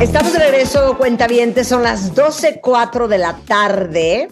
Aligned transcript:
Estamos 0.00 0.34
de 0.34 0.38
regreso, 0.40 0.98
cuentavientes, 0.98 1.68
son 1.68 1.82
las 1.82 2.14
12.04 2.14 3.06
de 3.06 3.16
la 3.16 3.34
tarde. 3.46 4.28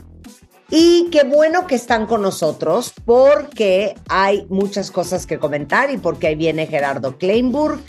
Y 0.71 1.09
qué 1.11 1.25
bueno 1.25 1.67
que 1.67 1.75
están 1.75 2.07
con 2.07 2.21
nosotros 2.21 2.93
porque 3.07 3.95
hay 4.07 4.47
muchas 4.51 4.91
cosas 4.91 5.25
que 5.25 5.39
comentar 5.39 5.91
y 5.91 5.97
porque 5.97 6.27
ahí 6.27 6.35
viene 6.35 6.67
Gerardo 6.67 7.17
Kleinburg 7.17 7.81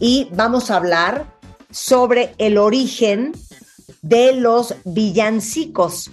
y 0.00 0.28
vamos 0.32 0.70
a 0.70 0.76
hablar 0.76 1.26
sobre 1.70 2.34
el 2.38 2.56
origen 2.56 3.32
de 4.00 4.32
los 4.32 4.74
villancicos. 4.86 6.10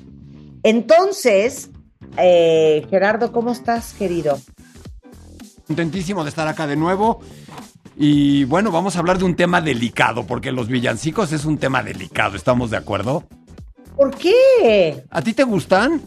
Entonces, 0.64 1.70
eh, 2.18 2.86
Gerardo, 2.90 3.32
¿cómo 3.32 3.54
estás, 3.54 3.94
querido? 3.94 4.38
Contentísimo 5.66 6.24
de 6.24 6.30
estar 6.30 6.48
acá 6.48 6.68
de 6.68 6.76
nuevo. 6.76 7.22
Y 7.98 8.44
bueno, 8.46 8.72
vamos 8.72 8.96
a 8.96 9.00
hablar 9.00 9.18
de 9.18 9.26
un 9.26 9.36
tema 9.36 9.62
delicado, 9.62 10.28
porque 10.28 10.52
los 10.52 10.68
villancicos 10.68 11.32
es 11.32 11.46
un 11.46 11.58
tema 11.58 11.82
delicado, 11.82 12.36
¿estamos 12.36 12.70
de 12.72 12.78
acuerdo? 12.78 13.24
¿Por 13.96 14.16
qué? 14.18 15.04
¿A 15.10 15.22
ti 15.22 15.34
te 15.34 15.44
gustan? 15.44 16.02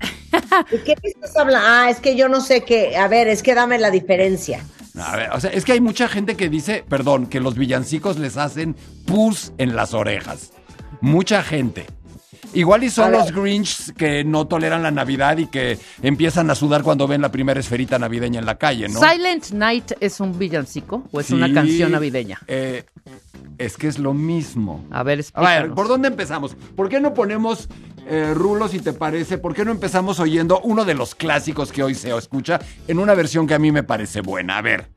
¿De 0.70 0.82
qué 0.82 0.94
estás 1.02 1.36
hablando? 1.36 1.66
Ah, 1.68 1.90
es 1.90 2.00
que 2.00 2.16
yo 2.16 2.28
no 2.28 2.40
sé 2.40 2.64
qué. 2.64 2.96
A 2.96 3.06
ver, 3.06 3.28
es 3.28 3.42
que 3.42 3.54
dame 3.54 3.78
la 3.78 3.90
diferencia. 3.90 4.64
A 5.00 5.16
ver, 5.16 5.30
o 5.30 5.40
sea, 5.40 5.50
es 5.50 5.64
que 5.64 5.72
hay 5.72 5.80
mucha 5.80 6.08
gente 6.08 6.36
que 6.36 6.48
dice, 6.48 6.84
perdón, 6.88 7.26
que 7.26 7.38
los 7.38 7.54
villancicos 7.56 8.18
les 8.18 8.36
hacen 8.36 8.74
pus 9.06 9.52
en 9.58 9.76
las 9.76 9.94
orejas. 9.94 10.52
Mucha 11.00 11.44
gente. 11.44 11.86
Igual 12.54 12.84
y 12.84 12.90
son 12.90 13.12
los 13.12 13.30
Grinch 13.32 13.92
que 13.94 14.24
no 14.24 14.46
toleran 14.46 14.82
la 14.82 14.90
Navidad 14.90 15.36
y 15.38 15.46
que 15.48 15.78
empiezan 16.02 16.50
a 16.50 16.54
sudar 16.54 16.82
cuando 16.82 17.06
ven 17.06 17.20
la 17.20 17.30
primera 17.30 17.60
esferita 17.60 17.98
navideña 17.98 18.40
en 18.40 18.46
la 18.46 18.56
calle, 18.56 18.88
¿no? 18.88 19.00
¿Silent 19.00 19.50
Night 19.50 19.92
es 20.00 20.20
un 20.20 20.38
villancico 20.38 21.04
o 21.12 21.20
es 21.20 21.30
una 21.30 21.52
canción 21.52 21.92
navideña? 21.92 22.40
eh, 22.46 22.84
es 23.58 23.76
que 23.76 23.88
es 23.88 23.98
lo 23.98 24.14
mismo. 24.14 24.84
A 24.90 25.02
ver, 25.02 25.18
A 25.18 25.20
explícanos. 25.22 25.62
ver, 25.62 25.74
¿por 25.74 25.88
dónde 25.88 26.08
empezamos? 26.08 26.54
¿Por 26.76 26.88
qué 26.88 27.00
no 27.00 27.12
ponemos 27.12 27.68
eh, 28.08 28.32
Rulo, 28.34 28.68
si 28.68 28.78
te 28.78 28.92
parece? 28.92 29.36
¿Por 29.36 29.52
qué 29.54 29.64
no 29.64 29.72
empezamos 29.72 30.20
oyendo 30.20 30.60
uno 30.60 30.84
de 30.84 30.94
los 30.94 31.14
clásicos 31.16 31.72
que 31.72 31.82
hoy 31.82 31.94
se 31.94 32.16
escucha 32.16 32.60
en 32.86 32.98
una 33.00 33.14
versión 33.14 33.46
que 33.46 33.54
a 33.54 33.58
mí 33.58 33.72
me 33.72 33.82
parece 33.82 34.20
buena? 34.20 34.58
A 34.58 34.62
ver. 34.62 34.88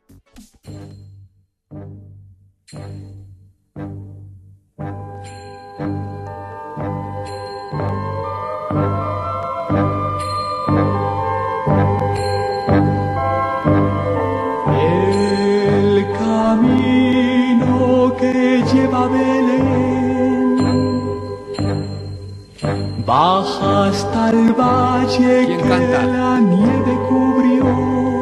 Baja 23.32 23.86
hasta 23.88 24.30
el 24.32 24.54
valle 24.54 25.46
¿Quién 25.46 25.62
que 25.62 25.68
canta? 25.70 26.06
la 26.06 26.40
nieve 26.40 26.94
cubrió. 27.10 27.66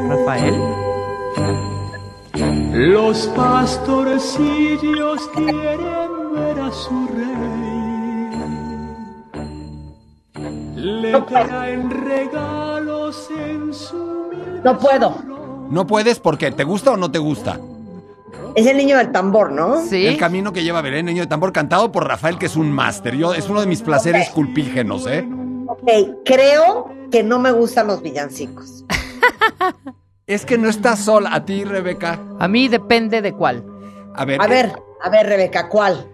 Rafael. 0.10 0.56
Los 2.74 3.28
pastorcillos 3.36 5.28
quieren 5.36 6.12
ver 6.34 6.60
a 6.60 6.72
su 6.72 7.08
rey. 7.08 8.30
Le 10.76 11.22
traen 11.22 11.90
regalos 11.90 13.30
en 13.32 13.74
su 13.74 14.30
No 14.64 14.78
puedo. 14.78 15.16
¿No 15.70 15.86
puedes 15.88 16.20
porque 16.20 16.52
te 16.52 16.64
gusta 16.64 16.92
o 16.92 16.98
no 16.98 17.12
te 17.12 17.20
gusta? 17.20 17.60
Es 18.56 18.66
el 18.68 18.78
niño 18.78 18.98
del 18.98 19.12
tambor, 19.12 19.52
¿no? 19.52 19.86
Sí. 19.86 20.06
El 20.06 20.18
camino 20.18 20.52
que 20.54 20.64
lleva 20.64 20.82
Belén, 20.82 21.06
Niño 21.06 21.22
de 21.22 21.28
Tambor, 21.28 21.52
cantado 21.54 21.92
por 21.92 22.08
Rafael, 22.08 22.38
que 22.38 22.48
es 22.48 22.56
un 22.56 22.72
máster. 22.72 23.16
Yo, 23.16 23.34
es 23.34 23.48
uno 23.50 23.62
de 23.62 23.68
mis 23.68 23.82
placeres 23.82 24.30
culpígenos, 24.30 25.06
¿eh? 25.08 25.28
Ok, 25.68 25.88
creo 26.26 26.90
que 27.12 27.24
no 27.24 27.40
me 27.40 27.52
gustan 27.52 27.88
los 27.88 28.02
villancicos. 28.02 28.84
Es 30.28 30.46
que 30.46 30.60
no 30.60 30.70
estás 30.70 31.00
sola. 31.00 31.34
A 31.34 31.44
ti, 31.44 31.64
Rebeca. 31.64 32.20
A 32.38 32.48
mí 32.48 32.68
depende 32.68 33.24
de 33.24 33.34
cuál. 33.34 33.64
A 34.14 34.26
ver. 34.26 34.40
A 34.40 34.46
eh, 34.46 34.48
ver, 34.48 34.74
a 35.02 35.10
ver, 35.10 35.26
Rebeca, 35.26 35.68
¿cuál? 35.68 36.06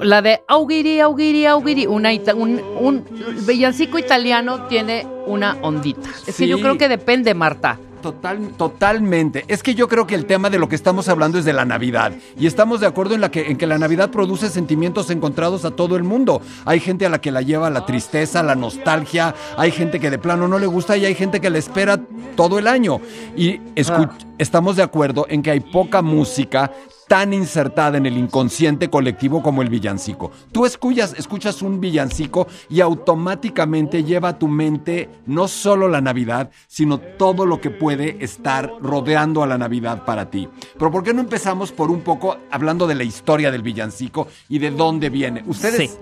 La 0.00 0.22
de 0.22 0.42
Augiri, 0.46 1.00
Augiri, 1.00 1.46
Augiri. 1.46 1.86
Una 1.88 2.12
ita- 2.12 2.34
un, 2.36 2.60
un 2.80 3.04
villancico 3.44 3.98
italiano 3.98 4.66
tiene 4.68 5.04
una 5.26 5.56
ondita. 5.62 6.08
Es 6.24 6.36
que 6.36 6.46
yo 6.46 6.56
Sí. 6.56 6.62
creo 6.62 6.78
que 6.78 6.88
depende, 6.88 7.34
Marta. 7.34 7.80
Total, 8.02 8.38
totalmente. 8.58 9.44
Es 9.48 9.62
que 9.62 9.74
yo 9.74 9.88
creo 9.88 10.06
que 10.06 10.14
el 10.14 10.26
tema 10.26 10.50
de 10.50 10.58
lo 10.58 10.68
que 10.68 10.74
estamos 10.74 11.08
hablando 11.08 11.38
es 11.38 11.44
de 11.44 11.52
la 11.52 11.64
Navidad. 11.64 12.12
Y 12.38 12.46
estamos 12.46 12.80
de 12.80 12.86
acuerdo 12.86 13.14
en, 13.14 13.20
la 13.20 13.30
que, 13.30 13.50
en 13.50 13.56
que 13.56 13.66
la 13.66 13.78
Navidad 13.78 14.10
produce 14.10 14.48
sentimientos 14.50 15.08
encontrados 15.10 15.64
a 15.64 15.70
todo 15.70 15.96
el 15.96 16.02
mundo. 16.02 16.42
Hay 16.64 16.80
gente 16.80 17.06
a 17.06 17.08
la 17.08 17.20
que 17.20 17.30
la 17.30 17.42
lleva 17.42 17.70
la 17.70 17.86
tristeza, 17.86 18.42
la 18.42 18.54
nostalgia. 18.56 19.34
Hay 19.56 19.70
gente 19.70 20.00
que 20.00 20.10
de 20.10 20.18
plano 20.18 20.48
no 20.48 20.58
le 20.58 20.66
gusta 20.66 20.96
y 20.96 21.04
hay 21.06 21.14
gente 21.14 21.40
que 21.40 21.48
la 21.50 21.58
espera 21.58 22.00
todo 22.36 22.58
el 22.58 22.66
año. 22.66 23.00
Y 23.36 23.58
escu- 23.76 24.10
estamos 24.38 24.76
de 24.76 24.82
acuerdo 24.82 25.26
en 25.28 25.42
que 25.42 25.52
hay 25.52 25.60
poca 25.60 26.02
música 26.02 26.72
tan 27.12 27.34
insertada 27.34 27.98
en 27.98 28.06
el 28.06 28.16
inconsciente 28.16 28.88
colectivo 28.88 29.42
como 29.42 29.60
el 29.60 29.68
villancico. 29.68 30.32
Tú 30.50 30.64
escuchas, 30.64 31.14
escuchas 31.18 31.60
un 31.60 31.78
villancico 31.78 32.46
y 32.70 32.80
automáticamente 32.80 34.02
lleva 34.02 34.30
a 34.30 34.38
tu 34.38 34.48
mente 34.48 35.10
no 35.26 35.46
solo 35.46 35.88
la 35.90 36.00
Navidad, 36.00 36.48
sino 36.68 36.96
todo 36.96 37.44
lo 37.44 37.60
que 37.60 37.68
puede 37.68 38.24
estar 38.24 38.72
rodeando 38.80 39.42
a 39.42 39.46
la 39.46 39.58
Navidad 39.58 40.06
para 40.06 40.30
ti. 40.30 40.48
Pero 40.78 40.90
¿por 40.90 41.02
qué 41.02 41.12
no 41.12 41.20
empezamos 41.20 41.70
por 41.70 41.90
un 41.90 42.00
poco 42.00 42.38
hablando 42.50 42.86
de 42.86 42.94
la 42.94 43.04
historia 43.04 43.50
del 43.50 43.60
villancico 43.60 44.28
y 44.48 44.58
de 44.58 44.70
dónde 44.70 45.10
viene? 45.10 45.44
Ustedes, 45.46 45.90
Sí. 45.90 45.98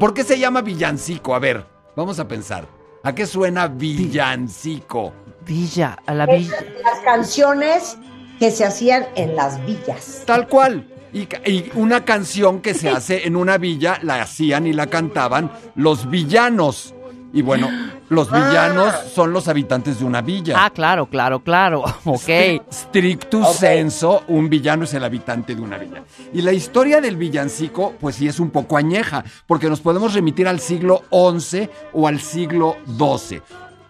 ¿por 0.00 0.14
qué 0.14 0.24
se 0.24 0.38
llama 0.38 0.62
villancico? 0.62 1.34
A 1.34 1.40
ver, 1.40 1.66
vamos 1.94 2.18
a 2.18 2.26
pensar. 2.26 2.66
¿A 3.02 3.14
qué 3.14 3.26
suena 3.26 3.68
villancico? 3.68 5.12
Villa, 5.44 5.98
a 6.06 6.14
la 6.14 6.24
Es 6.24 6.38
villa. 6.48 6.56
Las 6.82 7.00
canciones 7.00 7.98
que 8.38 8.50
se 8.50 8.64
hacían 8.64 9.06
en 9.16 9.36
las 9.36 9.64
villas. 9.66 10.22
Tal 10.26 10.48
cual. 10.48 10.86
Y, 11.12 11.28
una 11.74 12.04
canción 12.04 12.60
que 12.60 12.74
se 12.74 12.88
hace 12.90 13.26
en 13.26 13.36
una 13.36 13.56
villa, 13.56 13.98
la 14.02 14.20
hacían 14.22 14.66
y 14.66 14.72
la 14.72 14.88
cantaban 14.88 15.50
los 15.76 16.10
villanos. 16.10 16.92
Y 17.32 17.42
bueno, 17.42 17.68
los 18.10 18.30
villanos 18.30 18.94
son 19.12 19.32
los 19.32 19.48
habitantes 19.48 19.98
de 19.98 20.04
una 20.04 20.22
villa. 20.22 20.54
Ah, 20.56 20.70
claro, 20.70 21.06
claro, 21.06 21.40
claro. 21.42 21.82
Ok. 22.04 22.20
Stri- 22.28 22.62
Strictus 22.70 23.48
senso, 23.56 24.22
un 24.28 24.48
villano 24.48 24.84
es 24.84 24.94
el 24.94 25.02
habitante 25.02 25.54
de 25.56 25.60
una 25.60 25.76
villa. 25.78 26.04
Y 26.32 26.42
la 26.42 26.52
historia 26.52 27.00
del 27.00 27.16
villancico, 27.16 27.94
pues 28.00 28.14
sí 28.16 28.28
es 28.28 28.38
un 28.38 28.50
poco 28.50 28.76
añeja, 28.76 29.24
porque 29.48 29.68
nos 29.68 29.80
podemos 29.80 30.14
remitir 30.14 30.46
al 30.46 30.60
siglo 30.60 31.02
XI 31.10 31.68
o 31.92 32.06
al 32.06 32.20
siglo 32.20 32.76
XII. 32.86 33.42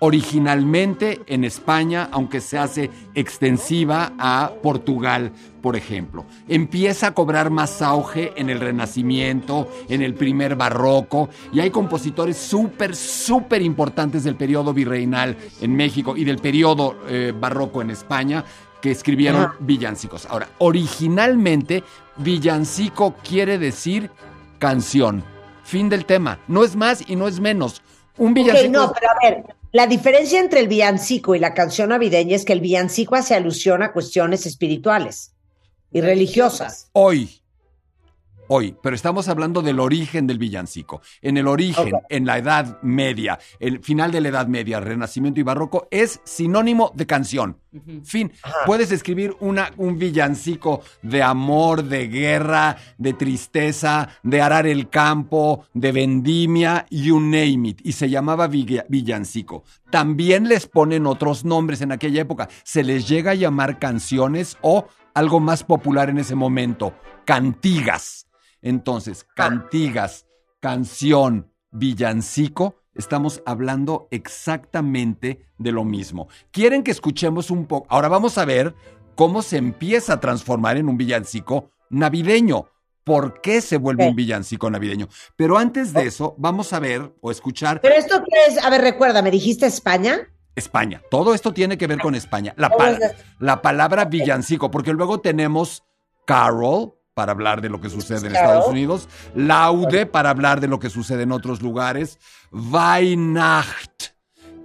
Originalmente 0.07 1.23
en 1.29 1.45
España, 1.45 2.11
aunque 2.13 2.43
se 2.43 2.59
hace 2.59 2.91
extensiva 3.15 4.13
a 4.19 4.53
Portugal, 4.63 5.33
por 5.63 5.77
ejemplo. 5.77 6.27
Empieza 6.47 7.07
a 7.07 7.15
cobrar 7.15 7.49
más 7.49 7.81
auge 7.81 8.35
en 8.37 8.51
el 8.51 8.61
Renacimiento, 8.61 9.67
en 9.89 10.03
el 10.03 10.13
primer 10.13 10.57
barroco, 10.57 11.31
y 11.55 11.61
hay 11.61 11.71
compositores 11.71 12.37
súper, 12.37 12.95
súper 12.95 13.63
importantes 13.63 14.25
del 14.25 14.37
periodo 14.37 14.75
virreinal 14.75 15.39
en 15.63 15.75
México 15.75 16.19
y 16.19 16.25
del 16.25 16.37
periodo 16.37 16.97
eh, 17.09 17.33
barroco 17.35 17.81
en 17.81 17.89
España 17.89 18.45
que 18.83 18.91
escribieron 18.91 19.53
villancicos. 19.61 20.27
Ahora, 20.27 20.49
originalmente, 20.59 21.83
villancico 22.19 23.15
quiere 23.27 23.57
decir 23.57 24.11
canción. 24.59 25.25
Fin 25.63 25.89
del 25.89 26.05
tema. 26.05 26.41
No 26.47 26.63
es 26.63 26.77
más 26.77 27.09
y 27.09 27.17
no 27.17 27.27
es 27.27 27.41
menos. 27.41 27.81
Un 28.19 28.35
villancico. 28.35 28.71
no, 28.71 28.93
pero 28.93 29.11
a 29.11 29.15
ver, 29.23 29.45
la 29.75 29.89
diferencia 29.89 30.39
entre 30.39 30.61
el 30.61 30.69
villancico 30.69 31.35
y 31.35 31.41
la 31.41 31.53
canción 31.53 31.89
navideña 31.89 32.37
es 32.37 32.45
que 32.45 32.53
el 32.53 32.61
villancico 32.61 33.17
hace 33.17 33.35
alusión 33.35 33.83
a 33.83 33.93
cuestiones 33.93 34.47
espirituales 34.47 35.35
y 35.91 36.01
religiosas. 36.01 36.91
Hoy. 36.93 37.43
Hoy, 38.49 38.77
pero 38.83 38.95
estamos 38.95 39.29
hablando 39.29 39.63
del 39.63 39.81
origen 39.81 40.27
del 40.27 40.39
villancico. 40.39 41.01
En 41.23 41.39
el 41.39 41.49
origen, 41.49 41.93
en 42.11 42.27
la 42.27 42.37
Edad 42.37 42.79
Media, 42.83 43.39
el 43.59 43.81
final 43.83 44.13
de 44.13 44.21
la 44.21 44.29
Edad 44.29 44.47
Media, 44.49 44.81
Renacimiento 44.81 45.41
y 45.41 45.43
Barroco, 45.43 45.89
es 45.91 46.21
sinónimo 46.25 46.93
de 46.95 47.07
canción. 47.07 47.57
Fin. 48.05 48.33
Puedes 48.67 48.93
escribir 48.93 49.35
una, 49.41 49.71
un 49.79 49.99
villancico 49.99 50.83
de 51.01 51.23
amor, 51.23 51.85
de 51.85 52.07
guerra, 52.09 52.77
de 52.99 53.15
tristeza, 53.15 54.11
de 54.23 54.43
arar 54.43 54.67
el 54.67 54.91
campo, 54.91 55.65
de 55.73 55.93
vendimia, 55.93 56.87
you 56.91 57.19
name 57.21 57.69
it. 57.71 57.81
Y 57.83 57.93
se 57.93 58.11
llamaba 58.11 58.47
villa- 58.47 58.85
villancico. 58.91 59.65
También 59.91 60.49
les 60.49 60.67
ponen 60.67 61.07
otros 61.07 61.47
nombres 61.47 61.81
en 61.81 61.93
aquella 61.93 62.21
época. 62.21 62.49
Se 62.63 62.85
les 62.85 63.09
llega 63.09 63.31
a 63.31 63.37
llamar 63.37 63.79
canciones 63.79 64.59
o 64.61 64.87
algo 65.15 65.41
más 65.41 65.65
popular 65.65 66.11
en 66.11 66.19
ese 66.19 66.35
momento, 66.35 66.95
cantigas. 67.25 68.24
Entonces, 68.65 69.25
cantigas, 69.37 70.27
canción, 70.59 71.53
villancico, 71.71 72.77
estamos 72.95 73.43
hablando 73.47 74.09
exactamente 74.11 75.47
de 75.59 75.71
lo 75.73 75.85
mismo. 75.85 76.29
Quieren 76.51 76.83
que 76.83 76.91
escuchemos 76.91 77.51
un 77.51 77.67
poco. 77.67 77.87
Ahora 77.91 78.09
vamos 78.09 78.39
a 78.39 78.45
ver 78.45 78.75
cómo 79.15 79.43
se 79.43 79.59
empieza 79.59 80.15
a 80.15 80.21
transformar 80.21 80.77
en 80.77 80.89
un 80.89 80.97
villancico 80.97 81.71
navideño. 81.91 82.67
por 83.05 83.43
qué 83.43 83.61
se 83.61 83.77
vuelve 83.77 84.09
un 84.09 84.17
villancico 84.17 84.71
navideño. 84.71 85.09
Pero 85.37 85.59
antes 85.59 85.93
de 85.93 86.07
eso, 86.07 86.35
vamos 86.39 86.73
a 86.73 86.81
ver 86.81 87.15
o 87.21 87.31
escuchar 87.31 87.83
Pero 87.83 87.97
esto 87.97 88.25
qué 88.25 88.47
es, 88.55 88.65
a 88.65 88.71
ver, 88.71 88.81
recuerda, 88.81 89.21
me 89.21 89.31
dijiste 89.31 89.67
España. 89.67 90.27
España. 90.57 91.03
Todo 91.11 91.35
esto 91.35 91.53
tiene 91.53 91.77
que 91.77 91.87
ver 91.87 91.99
con 91.99 92.15
España. 92.15 92.55
La, 92.57 92.71
pala- 92.71 92.99
la 93.41 93.61
palabra 93.61 94.07
villancico, 94.07 94.71
porque 94.71 94.95
luego 94.95 95.21
tenemos 95.21 95.85
carol 96.25 96.95
para 97.15 97.33
hablar 97.33 97.61
de 97.61 97.69
lo 97.69 97.81
que 97.81 97.89
sucede 97.89 98.27
en. 98.27 98.35
Estados 98.35 98.67
Unidos, 98.67 99.09
laude 99.35 100.07
para 100.07 100.31
hablar 100.31 100.61
de 100.61 100.69
lo 100.69 100.81
que 100.81 100.91
sucede 100.91 101.23
en 101.23 101.33
otros 101.33 101.63
lugares, 101.63 102.19
Weihnacht, 102.53 104.15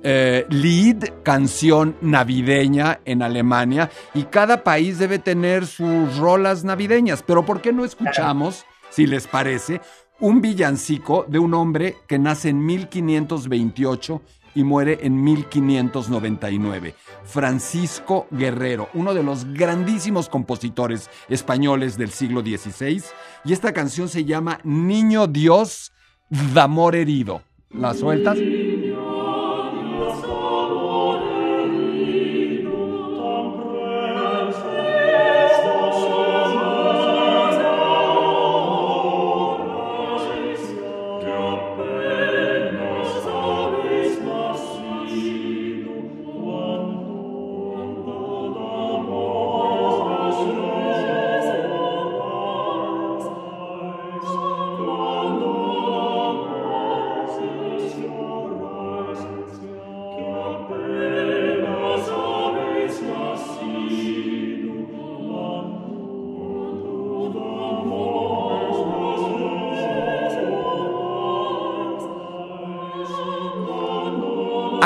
eh, 0.01 0.45
Lied, 0.49 1.03
canción 1.23 1.95
navideña 2.01 2.99
en 3.05 3.21
Alemania, 3.21 3.91
y 4.13 4.23
cada 4.23 4.63
país 4.63 4.97
debe 4.97 5.19
tener 5.19 5.67
sus 5.67 6.17
rolas 6.17 6.63
navideñas. 6.63 7.23
Pero 7.23 7.45
¿por 7.45 7.61
qué 7.61 7.71
no 7.71 7.85
escuchamos, 7.85 8.65
si 8.89 9.05
les 9.05 9.27
parece, 9.27 9.81
un 10.19 10.41
villancico 10.41 11.25
de 11.27 11.39
un 11.39 11.53
hombre 11.53 11.97
que 12.07 12.19
nace 12.19 12.49
en 12.49 12.65
1528 12.65 14.21
y 14.55 14.63
muere 14.63 14.99
en 15.01 15.23
1599? 15.23 16.95
Francisco 17.23 18.27
Guerrero, 18.31 18.89
uno 18.93 19.13
de 19.13 19.23
los 19.23 19.45
grandísimos 19.53 20.29
compositores 20.29 21.09
españoles 21.27 21.97
del 21.97 22.11
siglo 22.11 22.41
XVI, 22.41 23.03
y 23.45 23.53
esta 23.53 23.73
canción 23.73 24.09
se 24.09 24.25
llama 24.25 24.59
Niño 24.63 25.27
Dios 25.27 25.91
de 26.29 26.59
amor 26.59 26.95
herido. 26.95 27.41
¿La 27.71 27.93
sueltas? 27.93 28.37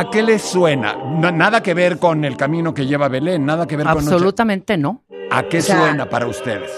¿A 0.04 0.10
qué 0.10 0.22
le 0.22 0.38
suena? 0.38 0.96
Na- 0.96 1.32
nada 1.32 1.64
que 1.64 1.74
ver 1.74 1.98
con 1.98 2.26
el 2.26 2.36
camino 2.36 2.74
que 2.74 2.86
lleva 2.86 3.08
Belén, 3.08 3.46
nada 3.46 3.66
que 3.66 3.78
ver 3.78 3.86
con 3.86 3.96
Noche- 4.04 4.14
Absolutamente 4.14 4.78
no. 4.78 5.04
¿A 5.32 5.44
qué 5.44 5.60
O 5.60 5.62
sea- 5.62 5.80
suena 5.80 6.10
para 6.10 6.28
ustedes? 6.28 6.70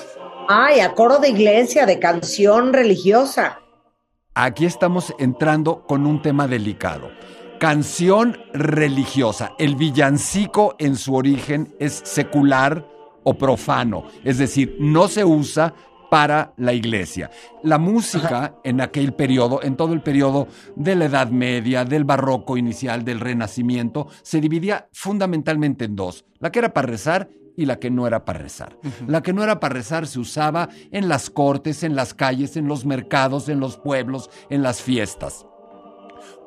Ay, 0.47 0.79
a 0.79 0.93
coro 0.93 1.17
de 1.17 1.29
iglesia, 1.29 1.87
de 1.87 1.97
canción 1.97 2.71
religiosa. 2.71 3.59
Aquí 4.35 4.65
estamos 4.65 5.11
entrando 5.17 5.83
con 5.87 6.05
un 6.05 6.21
tema 6.21 6.47
delicado. 6.47 7.09
Canción 7.59 8.37
religiosa. 8.53 9.53
El 9.57 9.75
villancico 9.75 10.75
en 10.77 10.95
su 10.95 11.15
origen 11.15 11.73
es 11.79 12.01
secular 12.05 12.85
o 13.23 13.33
profano, 13.33 14.03
es 14.23 14.37
decir, 14.37 14.75
no 14.79 15.07
se 15.07 15.25
usa 15.25 15.73
para 16.09 16.53
la 16.57 16.73
iglesia. 16.73 17.29
La 17.63 17.77
música 17.77 18.55
en 18.63 18.81
aquel 18.81 19.13
periodo, 19.13 19.61
en 19.63 19.75
todo 19.75 19.93
el 19.93 20.01
periodo 20.01 20.47
de 20.75 20.95
la 20.95 21.05
Edad 21.05 21.29
Media, 21.29 21.85
del 21.85 22.03
Barroco 22.03 22.57
inicial, 22.57 23.03
del 23.03 23.19
Renacimiento, 23.19 24.07
se 24.21 24.41
dividía 24.41 24.87
fundamentalmente 24.91 25.85
en 25.85 25.95
dos, 25.95 26.25
la 26.39 26.51
que 26.51 26.59
era 26.59 26.73
para 26.73 26.87
rezar 26.87 27.29
y 27.57 27.65
la 27.65 27.79
que 27.79 27.89
no 27.89 28.05
era 28.05 28.25
para 28.25 28.39
rezar. 28.39 28.77
La 29.07 29.21
que 29.21 29.33
no 29.33 29.43
era 29.43 29.59
para 29.59 29.73
rezar 29.73 30.07
se 30.07 30.19
usaba 30.19 30.69
en 30.91 31.07
las 31.07 31.29
cortes, 31.29 31.83
en 31.83 31.95
las 31.95 32.13
calles, 32.13 32.57
en 32.57 32.67
los 32.67 32.85
mercados, 32.85 33.49
en 33.49 33.59
los 33.59 33.77
pueblos, 33.77 34.29
en 34.49 34.61
las 34.61 34.81
fiestas. 34.81 35.45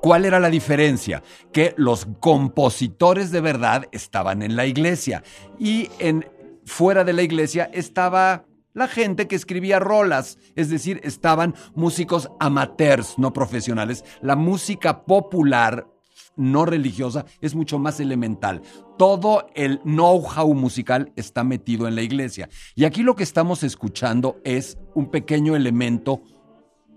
¿Cuál 0.01 0.25
era 0.25 0.39
la 0.39 0.51
diferencia? 0.51 1.23
Que 1.53 1.75
los 1.77 2.07
compositores 2.21 3.31
de 3.31 3.41
verdad 3.41 3.89
estaban 3.91 4.43
en 4.43 4.55
la 4.55 4.67
iglesia 4.67 5.23
y 5.59 5.91
en 5.99 6.27
fuera 6.65 7.03
de 7.03 7.15
la 7.15 7.23
iglesia 7.23 7.69
estaba 7.73 8.45
la 8.79 8.89
gente 8.89 9.29
que 9.29 9.37
escribía 9.37 9.79
rolas, 9.79 10.39
es 10.55 10.71
decir, 10.71 11.01
estaban 11.05 11.55
músicos 11.75 12.31
amateurs, 12.41 13.19
no 13.19 13.33
profesionales. 13.33 14.05
La 14.23 14.37
música 14.37 15.05
popular 15.05 15.87
no 16.37 16.65
religiosa 16.65 17.27
es 17.41 17.55
mucho 17.55 17.79
más 17.79 18.01
elemental. 18.01 18.63
Todo 18.97 19.49
el 19.55 19.81
know-how 19.81 20.55
musical 20.55 21.13
está 21.17 21.45
metido 21.45 21.87
en 21.87 21.97
la 21.97 22.03
iglesia. 22.03 22.49
Y 22.75 22.85
aquí 22.85 23.03
lo 23.03 23.15
que 23.17 23.25
estamos 23.25 23.63
escuchando 23.63 24.41
es 24.45 24.79
un 24.95 25.11
pequeño 25.11 25.57
elemento 25.57 26.23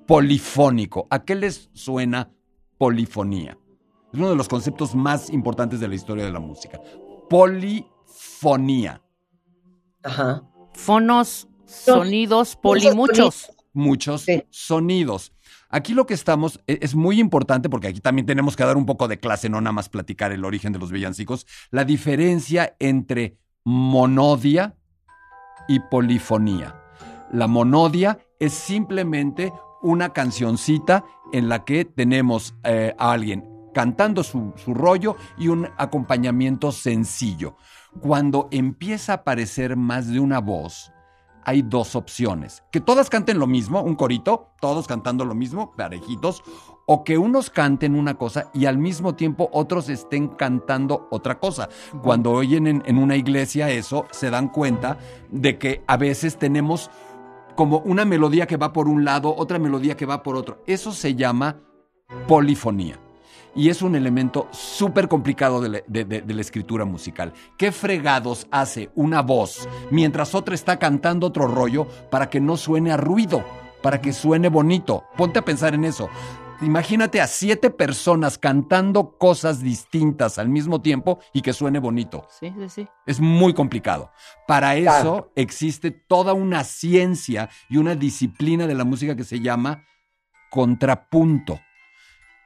polifónico. 0.08 1.08
¿A 1.10 1.24
qué 1.24 1.36
les 1.36 1.70
suena 1.74 2.32
polifonía? 2.78 3.58
Es 4.14 4.20
uno 4.20 4.30
de 4.30 4.36
los 4.36 4.48
conceptos 4.48 4.94
más 4.94 5.30
importantes 5.30 5.80
de 5.80 5.88
la 5.88 5.96
historia 5.96 6.26
de 6.26 6.32
la 6.32 6.40
música. 6.40 6.80
Polifonía. 7.30 9.02
Ajá. 10.04 10.44
Fonos, 10.74 11.48
sonidos, 11.72 12.56
poli, 12.56 12.92
muchos. 12.92 13.50
Sí. 14.24 14.44
sonidos. 14.50 15.34
Aquí 15.70 15.94
lo 15.94 16.06
que 16.06 16.14
estamos 16.14 16.60
e- 16.68 16.80
es 16.82 16.96
muy 16.96 17.20
importante 17.20 17.70
porque 17.70 17.88
aquí 17.88 18.02
también 18.02 18.26
tenemos 18.26 18.56
que 18.56 18.66
dar 18.66 18.76
un 18.76 18.86
poco 18.86 19.08
de 19.08 19.20
clase, 19.20 19.50
no 19.50 19.62
nada 19.62 19.72
más 19.72 19.90
platicar 19.90 20.32
el 20.32 20.44
origen 20.44 20.74
de 20.74 20.80
los 20.80 20.92
villancicos, 20.92 21.48
la 21.70 21.86
diferencia 21.86 22.76
entre 22.80 23.38
monodia 23.64 24.76
y 25.68 25.80
polifonía. 25.80 26.76
La 27.32 27.48
monodia 27.48 28.20
es 28.40 28.54
simplemente 28.54 29.54
una 29.82 30.12
cancioncita 30.12 31.06
en 31.32 31.48
la 31.48 31.64
que 31.64 31.86
tenemos 31.86 32.56
eh, 32.64 32.94
a 32.98 33.14
alguien 33.14 33.48
cantando 33.74 34.24
su, 34.24 34.54
su 34.58 34.74
rollo 34.74 35.16
y 35.38 35.48
un 35.48 35.70
acompañamiento 35.78 36.74
sencillo. 36.74 37.56
Cuando 38.02 38.50
empieza 38.52 39.14
a 39.14 39.16
aparecer 39.18 39.78
más 39.78 40.08
de 40.08 40.20
una 40.20 40.40
voz, 40.40 40.92
hay 41.44 41.62
dos 41.62 41.96
opciones. 41.96 42.64
Que 42.72 42.82
todas 42.82 43.10
canten 43.10 43.40
lo 43.40 43.48
mismo, 43.48 43.82
un 43.82 43.96
corito, 43.96 44.50
todos 44.60 44.88
cantando 44.88 45.26
lo 45.26 45.36
mismo, 45.36 45.74
parejitos, 45.76 46.44
o 46.86 47.04
que 47.04 47.18
unos 47.18 47.50
canten 47.50 47.96
una 47.96 48.16
cosa 48.16 48.50
y 48.54 48.66
al 48.66 48.78
mismo 48.78 49.16
tiempo 49.16 49.50
otros 49.54 49.90
estén 49.90 50.28
cantando 50.28 51.08
otra 51.12 51.40
cosa. 51.40 51.70
Cuando 52.02 52.32
oyen 52.32 52.68
en, 52.68 52.84
en 52.86 52.98
una 52.98 53.16
iglesia 53.16 53.70
eso, 53.70 54.06
se 54.12 54.30
dan 54.30 54.50
cuenta 54.50 54.98
de 55.30 55.58
que 55.58 55.84
a 55.88 55.98
veces 55.98 56.38
tenemos 56.38 56.90
como 57.56 57.80
una 57.80 58.06
melodía 58.06 58.48
que 58.48 58.58
va 58.58 58.74
por 58.74 58.88
un 58.88 59.06
lado, 59.06 59.36
otra 59.36 59.60
melodía 59.60 59.96
que 59.96 60.06
va 60.06 60.24
por 60.24 60.36
otro. 60.36 60.64
Eso 60.66 60.92
se 60.92 61.16
llama 61.16 61.58
polifonía. 62.28 63.00
Y 63.56 63.70
es 63.70 63.82
un 63.82 63.96
elemento 63.96 64.48
súper 64.52 65.08
complicado 65.10 65.60
de, 65.62 65.70
la- 65.70 65.82
de- 65.88 66.06
de- 66.06 66.22
de 66.22 66.34
la 66.34 66.42
escritura 66.42 66.86
musical. 66.86 67.34
¿Qué 67.58 67.72
fregados 67.72 68.48
hace 68.50 68.90
una 68.96 69.22
voz 69.22 69.68
mientras 69.90 70.34
otra 70.36 70.56
está 70.56 70.80
cantando 70.80 71.28
otro 71.28 71.48
rollo 71.48 71.86
para 72.10 72.30
que 72.30 72.40
no 72.40 72.56
suene 72.56 72.92
a 72.94 72.98
ruido, 72.98 73.44
para 73.82 74.00
que 74.00 74.14
suene 74.14 74.48
bonito? 74.48 75.04
Ponte 75.18 75.40
a 75.40 75.46
pensar 75.46 75.74
en 75.74 75.84
eso. 75.84 76.10
Imagínate 76.62 77.20
a 77.20 77.26
siete 77.28 77.72
personas 77.72 78.38
cantando 78.38 79.18
cosas 79.18 79.62
distintas 79.62 80.38
al 80.38 80.48
mismo 80.48 80.80
tiempo 80.80 81.20
y 81.34 81.42
que 81.42 81.54
suene 81.54 81.80
bonito. 81.80 82.28
Sí, 82.40 82.54
sí, 82.56 82.70
sí. 82.70 82.88
Es 83.08 83.20
muy 83.20 83.54
complicado. 83.56 84.12
Para 84.48 84.76
eso 84.76 84.84
Claro. 84.86 85.32
existe 85.36 85.90
toda 85.90 86.34
una 86.34 86.64
ciencia 86.64 87.50
y 87.68 87.78
una 87.78 87.96
disciplina 87.96 88.68
de 88.68 88.76
la 88.76 88.84
música 88.86 89.16
que 89.16 89.24
se 89.24 89.40
llama 89.40 89.84
contrapunto. 90.52 91.60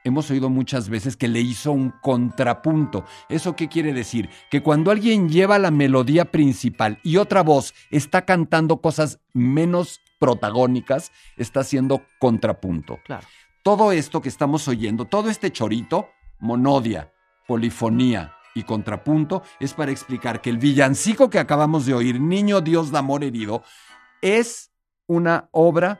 Hemos 0.06 0.30
oído 0.30 0.50
muchas 0.50 0.88
veces 0.88 1.16
que 1.16 1.26
le 1.26 1.40
hizo 1.40 1.72
un 1.72 1.90
contrapunto. 1.90 3.04
¿Eso 3.28 3.56
qué 3.56 3.66
quiere 3.66 3.92
decir? 3.92 4.30
Que 4.52 4.62
cuando 4.62 4.92
alguien 4.92 5.28
lleva 5.28 5.58
la 5.58 5.72
melodía 5.72 6.26
principal 6.26 7.00
y 7.02 7.16
otra 7.16 7.42
voz 7.42 7.74
está 7.90 8.24
cantando 8.24 8.80
cosas 8.80 9.18
menos 9.32 10.00
protagónicas, 10.20 11.10
está 11.36 11.58
haciendo 11.58 12.02
contrapunto. 12.20 13.00
Claro. 13.04 13.26
Todo 13.64 13.90
esto 13.90 14.22
que 14.22 14.28
estamos 14.28 14.68
oyendo, 14.68 15.06
todo 15.06 15.28
este 15.28 15.50
chorito, 15.50 16.08
monodia, 16.38 17.12
polifonía 17.48 18.32
y 18.54 18.62
contrapunto, 18.62 19.42
es 19.58 19.74
para 19.74 19.90
explicar 19.90 20.40
que 20.40 20.50
el 20.50 20.58
villancico 20.58 21.30
que 21.30 21.40
acabamos 21.40 21.84
de 21.84 21.94
oír, 21.94 22.20
Niño 22.20 22.60
Dios 22.60 22.92
de 22.92 22.98
Amor 22.98 23.24
Herido, 23.24 23.64
es 24.22 24.70
una 25.08 25.48
obra 25.50 25.98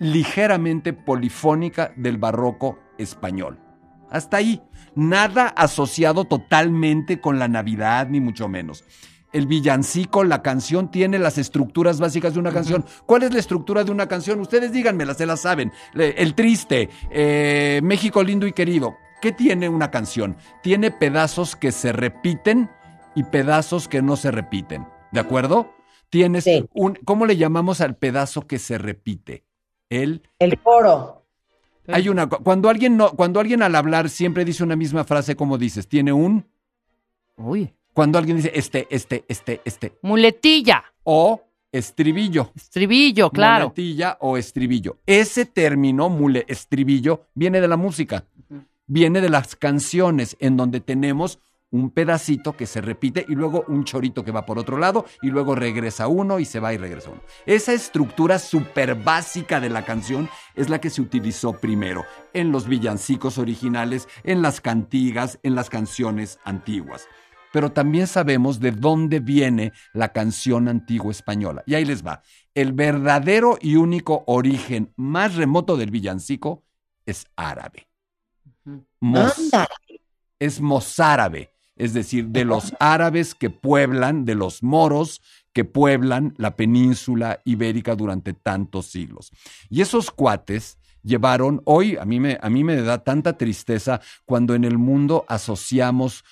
ligeramente 0.00 0.92
polifónica 0.92 1.92
del 1.94 2.18
barroco 2.18 2.80
español. 2.98 3.58
Hasta 4.10 4.36
ahí, 4.36 4.62
nada 4.94 5.48
asociado 5.48 6.24
totalmente 6.24 7.20
con 7.20 7.38
la 7.38 7.48
Navidad, 7.48 8.08
ni 8.08 8.20
mucho 8.20 8.48
menos. 8.48 8.84
el 9.32 9.48
villancico, 9.48 10.22
la 10.22 10.42
canción 10.42 10.92
tiene 10.92 11.18
las 11.18 11.38
estructuras 11.38 11.98
básicas 11.98 12.34
de 12.34 12.38
una 12.38 12.52
canción. 12.52 12.84
¿Cuál 13.04 13.24
es 13.24 13.32
la 13.32 13.40
estructura 13.40 13.82
de 13.82 13.90
una 13.90 14.06
canción? 14.06 14.38
Ustedes 14.38 14.70
díganmela, 14.70 15.12
se 15.14 15.26
la 15.26 15.36
saben. 15.36 15.72
El 15.92 16.36
triste, 16.36 16.88
eh, 17.10 17.80
México 17.82 18.22
lindo 18.22 18.46
y 18.46 18.52
querido. 18.52 18.94
¿Qué 19.20 19.32
tiene 19.32 19.68
una 19.68 19.90
canción? 19.90 20.36
Tiene 20.62 20.92
pedazos 20.92 21.56
que 21.56 21.72
se 21.72 21.92
repiten 21.92 22.70
y 23.16 23.24
pedazos 23.24 23.88
que 23.88 24.02
no 24.02 24.14
se 24.14 24.30
repiten. 24.30 24.86
¿De 25.10 25.18
acuerdo? 25.18 25.74
Tienes 26.10 26.44
Sí. 26.44 26.68
un. 26.72 26.94
¿Cómo 27.04 27.26
le 27.26 27.36
llamamos 27.36 27.80
al 27.80 27.96
pedazo 27.96 28.46
que 28.46 28.60
se 28.60 28.78
repite? 28.78 29.44
El. 29.90 30.22
El 30.38 30.60
coro. 30.60 31.23
Hay 31.88 32.08
una. 32.08 32.26
Cuando 32.28 32.68
alguien 32.68 32.96
no, 32.96 33.10
cuando 33.12 33.40
alguien 33.40 33.62
al 33.62 33.74
hablar 33.74 34.08
siempre 34.08 34.44
dice 34.44 34.64
una 34.64 34.76
misma 34.76 35.04
frase, 35.04 35.36
como 35.36 35.58
dices, 35.58 35.86
tiene 35.86 36.12
un. 36.12 36.46
Uy. 37.36 37.74
Cuando 37.92 38.18
alguien 38.18 38.38
dice 38.38 38.52
este, 38.54 38.86
este, 38.90 39.24
este, 39.28 39.60
este. 39.64 39.98
Muletilla. 40.02 40.84
O 41.04 41.42
estribillo. 41.70 42.52
Estribillo, 42.54 43.30
claro. 43.30 43.66
Muletilla 43.66 44.16
o 44.20 44.36
estribillo. 44.36 44.98
Ese 45.06 45.46
término, 45.46 46.08
mule, 46.08 46.44
estribillo, 46.48 47.26
viene 47.34 47.60
de 47.60 47.68
la 47.68 47.76
música. 47.76 48.24
Viene 48.86 49.20
de 49.20 49.30
las 49.30 49.56
canciones 49.56 50.36
en 50.40 50.56
donde 50.56 50.80
tenemos 50.80 51.38
un 51.74 51.90
pedacito 51.90 52.56
que 52.56 52.66
se 52.66 52.80
repite 52.80 53.26
y 53.28 53.34
luego 53.34 53.64
un 53.66 53.82
chorito 53.84 54.24
que 54.24 54.30
va 54.30 54.46
por 54.46 54.60
otro 54.60 54.78
lado 54.78 55.06
y 55.22 55.28
luego 55.28 55.56
regresa 55.56 56.06
uno 56.06 56.38
y 56.38 56.44
se 56.44 56.60
va 56.60 56.72
y 56.72 56.76
regresa 56.76 57.10
uno. 57.10 57.20
Esa 57.46 57.72
estructura 57.72 58.38
súper 58.38 58.94
básica 58.94 59.58
de 59.58 59.70
la 59.70 59.84
canción 59.84 60.28
es 60.54 60.68
la 60.70 60.80
que 60.80 60.88
se 60.88 61.02
utilizó 61.02 61.54
primero 61.54 62.04
en 62.32 62.52
los 62.52 62.68
villancicos 62.68 63.38
originales, 63.38 64.06
en 64.22 64.40
las 64.40 64.60
cantigas, 64.60 65.40
en 65.42 65.56
las 65.56 65.68
canciones 65.68 66.38
antiguas 66.44 67.08
pero 67.52 67.70
también 67.70 68.08
sabemos 68.08 68.58
de 68.58 68.72
dónde 68.72 69.20
viene 69.20 69.72
la 69.92 70.12
canción 70.12 70.66
antigua 70.66 71.12
española. 71.12 71.62
Y 71.66 71.76
ahí 71.76 71.84
les 71.84 72.04
va. 72.04 72.20
El 72.52 72.72
verdadero 72.72 73.58
y 73.60 73.76
único 73.76 74.24
origen 74.26 74.92
más 74.96 75.36
remoto 75.36 75.76
del 75.76 75.92
villancico 75.92 76.64
es 77.06 77.26
árabe. 77.36 77.86
Mos- 78.98 79.52
es 80.40 80.60
mozárabe, 80.60 81.53
es 81.76 81.92
decir, 81.92 82.28
de 82.28 82.44
los 82.44 82.74
árabes 82.78 83.34
que 83.34 83.50
pueblan, 83.50 84.24
de 84.24 84.34
los 84.34 84.62
moros 84.62 85.20
que 85.52 85.64
pueblan 85.64 86.34
la 86.36 86.56
península 86.56 87.40
ibérica 87.44 87.94
durante 87.94 88.32
tantos 88.32 88.86
siglos. 88.86 89.30
Y 89.70 89.80
esos 89.80 90.10
cuates 90.10 90.78
llevaron, 91.02 91.62
hoy 91.64 91.96
a 91.96 92.04
mí 92.04 92.18
me, 92.20 92.38
a 92.40 92.50
mí 92.50 92.64
me 92.64 92.80
da 92.82 93.04
tanta 93.04 93.36
tristeza 93.36 94.00
cuando 94.24 94.54
en 94.54 94.64
el 94.64 94.78
mundo 94.78 95.24
asociamos 95.28 96.24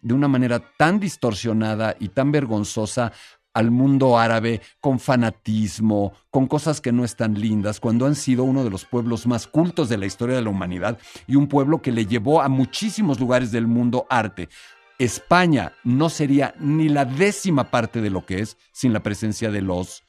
de 0.00 0.14
una 0.14 0.28
manera 0.28 0.62
tan 0.76 1.00
distorsionada 1.00 1.96
y 1.98 2.08
tan 2.08 2.30
vergonzosa 2.30 3.12
al 3.54 3.70
mundo 3.70 4.18
árabe 4.18 4.60
con 4.80 4.98
fanatismo, 4.98 6.12
con 6.30 6.46
cosas 6.46 6.80
que 6.80 6.92
no 6.92 7.04
están 7.04 7.40
lindas, 7.40 7.78
cuando 7.78 8.04
han 8.04 8.16
sido 8.16 8.42
uno 8.42 8.64
de 8.64 8.70
los 8.70 8.84
pueblos 8.84 9.26
más 9.26 9.46
cultos 9.46 9.88
de 9.88 9.96
la 9.96 10.06
historia 10.06 10.36
de 10.36 10.42
la 10.42 10.50
humanidad 10.50 10.98
y 11.28 11.36
un 11.36 11.46
pueblo 11.46 11.80
que 11.80 11.92
le 11.92 12.04
llevó 12.04 12.42
a 12.42 12.48
muchísimos 12.48 13.20
lugares 13.20 13.52
del 13.52 13.68
mundo 13.68 14.06
arte. 14.10 14.48
España 14.98 15.72
no 15.84 16.08
sería 16.08 16.54
ni 16.58 16.88
la 16.88 17.04
décima 17.04 17.64
parte 17.70 18.00
de 18.00 18.10
lo 18.10 18.24
que 18.24 18.40
es 18.40 18.56
sin 18.72 18.92
la 18.92 19.00
presencia 19.00 19.50
de 19.50 19.62
los 19.62 20.04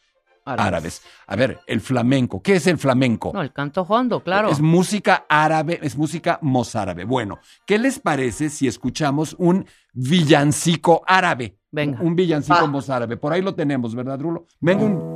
árabes. 0.45 1.01
A 1.27 1.35
ver, 1.35 1.59
el 1.65 1.81
flamenco, 1.81 2.41
¿qué 2.41 2.55
es 2.55 2.67
el 2.67 2.77
flamenco? 2.77 3.31
No, 3.33 3.41
el 3.41 3.51
canto 3.51 3.81
hondo, 3.81 4.23
claro. 4.23 4.49
Es 4.49 4.61
música 4.61 5.25
árabe, 5.27 5.79
es 5.81 5.97
música 5.97 6.37
mozárabe. 6.41 7.03
Bueno, 7.03 7.39
¿qué 7.65 7.79
les 7.79 7.99
parece 7.99 8.49
si 8.49 8.67
escuchamos 8.67 9.35
un 9.39 9.65
villancico 9.93 11.03
árabe? 11.07 11.57
Venga. 11.71 11.99
Un 12.01 12.15
villancico 12.15 12.61
Va. 12.61 12.67
mozárabe. 12.67 13.17
Por 13.17 13.33
ahí 13.33 13.41
lo 13.41 13.55
tenemos, 13.55 13.95
¿verdad, 13.95 14.19
Rulo? 14.19 14.45
Venga 14.59 14.83
un... 14.83 15.15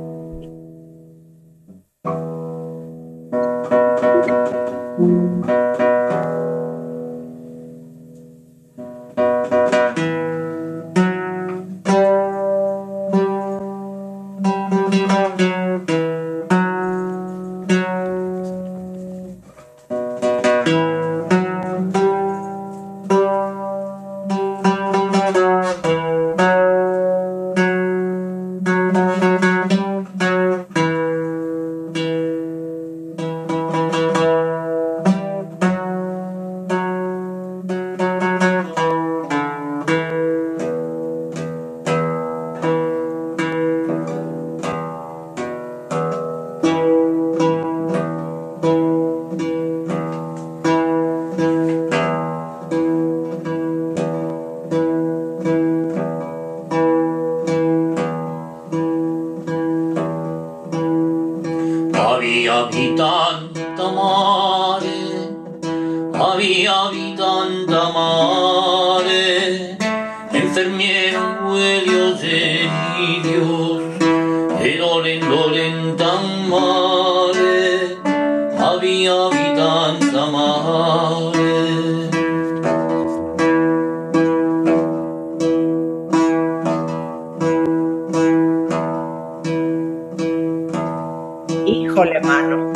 Híjole, 92.00 92.20
mano. 92.20 92.72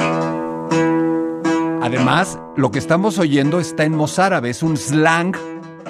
Además, 1.80 2.38
lo 2.56 2.70
que 2.70 2.78
estamos 2.78 3.18
oyendo 3.18 3.58
está 3.58 3.84
en 3.84 3.96
mozárabe, 3.96 4.50
es 4.50 4.62
un 4.62 4.76
slang 4.76 5.34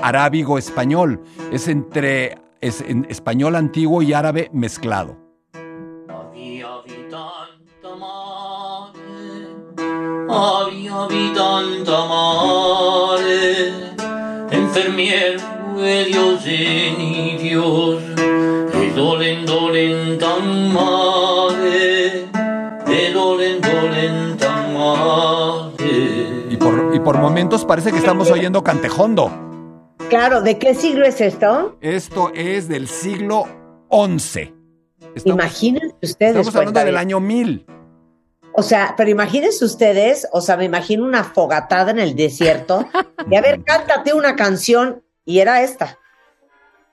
arábigo 0.00 0.56
español. 0.56 1.20
Es 1.50 1.66
entre 1.66 2.38
es 2.60 2.80
en 2.80 3.06
español 3.10 3.56
antiguo 3.56 4.02
y 4.02 4.12
árabe 4.12 4.50
mezclado. 4.52 5.16
Por, 27.04 27.18
momentos 27.18 27.64
parece 27.64 27.92
que 27.92 27.98
estamos 27.98 28.30
oyendo 28.30 28.64
cantejondo. 28.64 29.30
Claro, 30.08 30.40
¿de 30.42 30.58
qué 30.58 30.74
siglo 30.74 31.04
es 31.04 31.20
esto? 31.20 31.76
Esto 31.80 32.32
es 32.34 32.68
del 32.68 32.88
siglo 32.88 33.46
XI. 33.90 34.54
Estamos, 35.14 35.24
Imagínense 35.24 35.94
ustedes. 36.02 36.36
estamos 36.36 36.56
hablando 36.56 36.80
del 36.80 36.94
cuentavientes. 36.94 37.00
año 37.00 37.20
1000. 37.20 37.66
O 38.56 38.62
sea, 38.62 38.94
pero 38.96 39.10
imagínense 39.10 39.64
ustedes, 39.64 40.28
o 40.32 40.40
sea, 40.40 40.56
me 40.56 40.64
imagino 40.64 41.04
una 41.04 41.24
fogatada 41.24 41.90
en 41.90 41.98
el 41.98 42.14
desierto 42.14 42.86
y 43.30 43.34
a 43.34 43.40
ver, 43.40 43.62
cántate 43.64 44.12
una 44.12 44.36
canción 44.36 45.02
y 45.24 45.40
era 45.40 45.62
esta. 45.62 45.98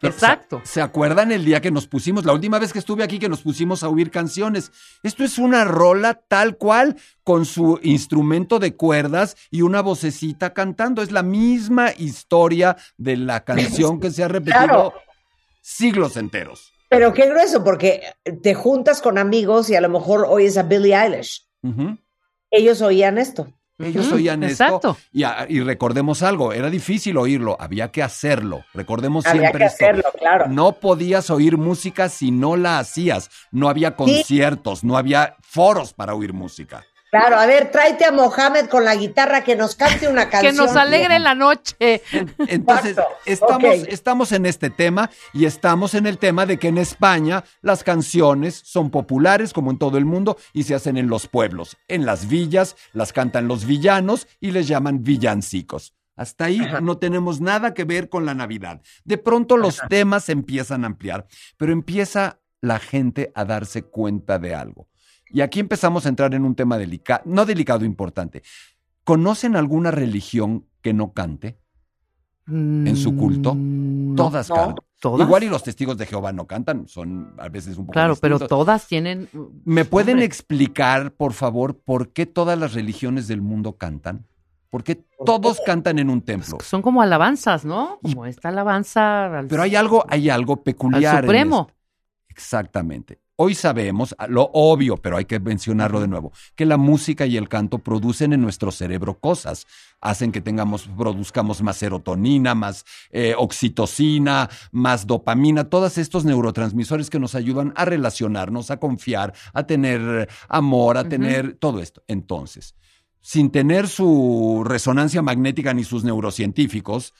Exacto. 0.01 0.61
¿Se 0.63 0.81
acuerdan 0.81 1.31
el 1.31 1.45
día 1.45 1.61
que 1.61 1.71
nos 1.71 1.87
pusimos, 1.87 2.25
la 2.25 2.33
última 2.33 2.59
vez 2.59 2.73
que 2.73 2.79
estuve 2.79 3.03
aquí, 3.03 3.19
que 3.19 3.29
nos 3.29 3.41
pusimos 3.41 3.83
a 3.83 3.89
oír 3.89 4.09
canciones? 4.11 4.71
Esto 5.03 5.23
es 5.23 5.37
una 5.37 5.63
rola 5.63 6.15
tal 6.27 6.57
cual, 6.57 6.97
con 7.23 7.45
su 7.45 7.79
instrumento 7.83 8.59
de 8.59 8.75
cuerdas 8.75 9.35
y 9.51 9.61
una 9.61 9.81
vocecita 9.81 10.53
cantando. 10.53 11.01
Es 11.01 11.11
la 11.11 11.23
misma 11.23 11.91
historia 11.97 12.77
de 12.97 13.17
la 13.17 13.43
canción 13.43 13.99
que 13.99 14.11
se 14.11 14.23
ha 14.23 14.27
repetido 14.27 14.63
Claro. 14.63 14.93
siglos 15.61 16.17
enteros. 16.17 16.73
Pero 16.89 17.13
qué 17.13 17.29
grueso, 17.29 17.63
porque 17.63 18.01
te 18.41 18.53
juntas 18.53 19.01
con 19.01 19.17
amigos 19.17 19.69
y 19.69 19.75
a 19.75 19.81
lo 19.81 19.87
mejor 19.89 20.25
oyes 20.27 20.57
a 20.57 20.63
Billie 20.63 20.93
Eilish. 20.95 21.47
Ellos 22.49 22.81
oían 22.81 23.17
esto. 23.17 23.53
Ellos 23.83 24.07
Ujú, 24.07 24.15
oían 24.15 24.43
exacto. 24.43 24.97
esto 25.13 25.47
y, 25.49 25.59
recordemos 25.61 26.23
algo, 26.23 26.53
era 26.53 26.69
difícil 26.69 27.17
oírlo, 27.17 27.57
había 27.59 27.91
que 27.91 28.03
hacerlo. 28.03 28.63
Recordemos 28.73 29.25
Había 29.25 29.41
siempre 29.41 29.59
que 29.59 29.65
esto. 29.65 29.85
hacerlo, 29.85 30.03
claro. 30.17 30.47
No 30.47 30.73
podías 30.73 31.29
oír 31.29 31.57
música 31.57 32.09
si 32.09 32.31
no 32.31 32.55
la 32.55 32.79
hacías. 32.79 33.29
No 33.51 33.69
había 33.69 33.95
conciertos, 33.95 34.83
no 34.83 34.97
había 34.97 35.35
foros 35.41 35.93
para 35.93 36.13
oír 36.13 36.33
música. 36.33 36.83
Claro, 37.11 37.35
a 37.37 37.45
ver, 37.45 37.71
tráete 37.71 38.05
a 38.05 38.11
Mohamed 38.11 38.67
con 38.67 38.85
la 38.85 38.95
guitarra 38.95 39.43
que 39.43 39.57
nos 39.57 39.75
cante 39.75 40.07
una 40.07 40.25
Que 40.25 40.31
canción. 40.31 40.55
nos 40.55 40.77
alegre 40.77 41.19
la 41.19 41.35
noche. 41.35 42.01
Entonces, 42.47 42.97
Exacto. 43.25 43.85
estamos, 43.89 44.31
en 44.31 44.45
este 44.45 44.69
tema 44.69 45.09
y 45.33 45.43
estamos 45.43 45.93
en 45.93 46.07
el 46.07 46.17
tema 46.17 46.45
de 46.45 46.57
que 46.57 46.69
en 46.69 46.77
España 46.77 47.43
las 47.61 47.83
canciones 47.83 48.61
son 48.63 48.91
populares 48.91 49.51
como 49.51 49.71
en 49.71 49.77
todo 49.77 49.97
el 49.97 50.05
mundo 50.05 50.37
y 50.53 50.63
se 50.63 50.73
hacen 50.73 50.95
en 50.95 51.09
los 51.09 51.27
pueblos. 51.27 51.75
En 51.89 52.05
las 52.05 52.29
villas 52.29 52.77
las 52.93 53.11
cantan 53.11 53.49
los 53.49 53.65
villanos 53.65 54.25
y 54.39 54.51
les 54.51 54.69
llaman 54.69 55.03
villancicos. 55.03 55.93
Hasta 56.15 56.45
ahí 56.45 56.61
Ajá. 56.61 56.79
no 56.79 56.97
tenemos 56.97 57.41
nada 57.41 57.73
que 57.73 57.83
ver 57.83 58.07
con 58.07 58.25
la 58.25 58.35
Navidad. 58.35 58.79
De 59.03 59.17
pronto 59.17 59.57
los 59.57 59.81
temas 59.89 60.23
se 60.25 60.31
empiezan 60.31 60.85
a 60.85 60.87
ampliar, 60.87 61.27
pero 61.57 61.73
empieza 61.73 62.39
la 62.61 62.79
gente 62.79 63.33
a 63.35 63.43
darse 63.43 63.83
cuenta 63.83 64.39
de 64.39 64.55
algo. 64.55 64.87
Y 65.33 65.41
aquí 65.41 65.59
empezamos 65.59 66.05
a 66.05 66.09
entrar 66.09 66.33
en 66.33 66.43
un 66.45 66.55
tema 66.55 66.77
delicado, 66.77 67.21
no 67.25 67.45
delicado, 67.45 67.85
importante. 67.85 68.43
¿Conocen 69.03 69.55
alguna 69.55 69.91
religión 69.91 70.65
que 70.81 70.93
no 70.93 71.13
cante? 71.13 71.57
¿En 72.47 72.95
su 72.97 73.15
culto? 73.15 73.55
Todas 74.15 74.49
no. 74.49 74.55
cantan. 74.55 74.75
¿Todas? 74.99 75.25
Igual 75.25 75.43
y 75.43 75.49
los 75.49 75.63
testigos 75.63 75.97
de 75.97 76.05
Jehová 76.05 76.31
no 76.31 76.45
cantan, 76.45 76.87
son 76.87 77.33
a 77.39 77.49
veces 77.49 77.75
un 77.77 77.85
poco 77.85 77.93
Claro, 77.93 78.15
pero 78.21 78.37
todas 78.39 78.85
tienen. 78.87 79.27
¿Me 79.65 79.83
pueden 79.83 80.15
Hombre. 80.17 80.25
explicar, 80.25 81.13
por 81.13 81.33
favor, 81.33 81.79
por 81.79 82.09
qué 82.13 82.27
todas 82.27 82.59
las 82.59 82.73
religiones 82.73 83.27
del 83.27 83.41
mundo 83.41 83.77
cantan? 83.77 84.27
¿Por 84.69 84.83
qué 84.83 85.03
todos 85.25 85.59
cantan 85.65 85.97
en 85.97 86.09
un 86.11 86.21
templo? 86.21 86.57
Son 86.61 86.83
como 86.83 87.01
alabanzas, 87.01 87.65
¿no? 87.65 87.99
Como 88.03 88.27
esta 88.27 88.49
alabanza. 88.49 89.39
al- 89.39 89.47
Pero 89.47 89.63
hay 89.63 89.75
algo, 89.75 90.05
hay 90.07 90.29
algo 90.29 90.53
al 90.53 90.59
peculiar. 90.59 91.15
en 91.15 91.21
Supremo. 91.23 91.67
Exactamente. 92.27 93.19
Hoy 93.43 93.55
sabemos, 93.55 94.15
lo 94.27 94.51
obvio, 94.53 94.97
pero 94.97 95.17
hay 95.17 95.25
que 95.25 95.39
mencionarlo 95.39 95.99
de 95.99 96.07
nuevo, 96.07 96.31
que 96.55 96.63
la 96.63 96.77
música 96.77 97.25
y 97.25 97.37
el 97.37 97.49
canto 97.49 97.79
producen 97.79 98.33
en 98.33 98.41
nuestro 98.43 98.71
cerebro 98.71 99.17
cosas. 99.17 99.65
Hacen 99.99 100.31
que 100.31 100.41
tengamos, 100.41 100.87
produzcamos 100.95 101.63
más 101.63 101.77
serotonina, 101.77 102.53
más 102.53 102.85
eh, 103.09 103.33
oxitocina, 103.35 104.47
más 104.71 105.07
dopamina, 105.07 105.63
todos 105.63 105.97
estos 105.97 106.23
neurotransmisores 106.23 107.09
que 107.09 107.17
nos 107.17 107.33
ayudan 107.33 107.73
a 107.75 107.85
relacionarnos, 107.85 108.69
a 108.69 108.77
confiar, 108.77 109.33
a 109.53 109.63
tener 109.63 110.29
amor, 110.47 110.99
a 110.99 111.09
tener 111.09 111.53
todo 111.53 111.79
esto. 111.79 112.03
Entonces, 112.07 112.75
sin 113.21 113.49
tener 113.49 113.87
su 113.87 114.61
resonancia 114.63 115.23
magnética 115.23 115.73
ni 115.73 115.83
sus 115.83 116.03
neurocientíficos, 116.03 117.15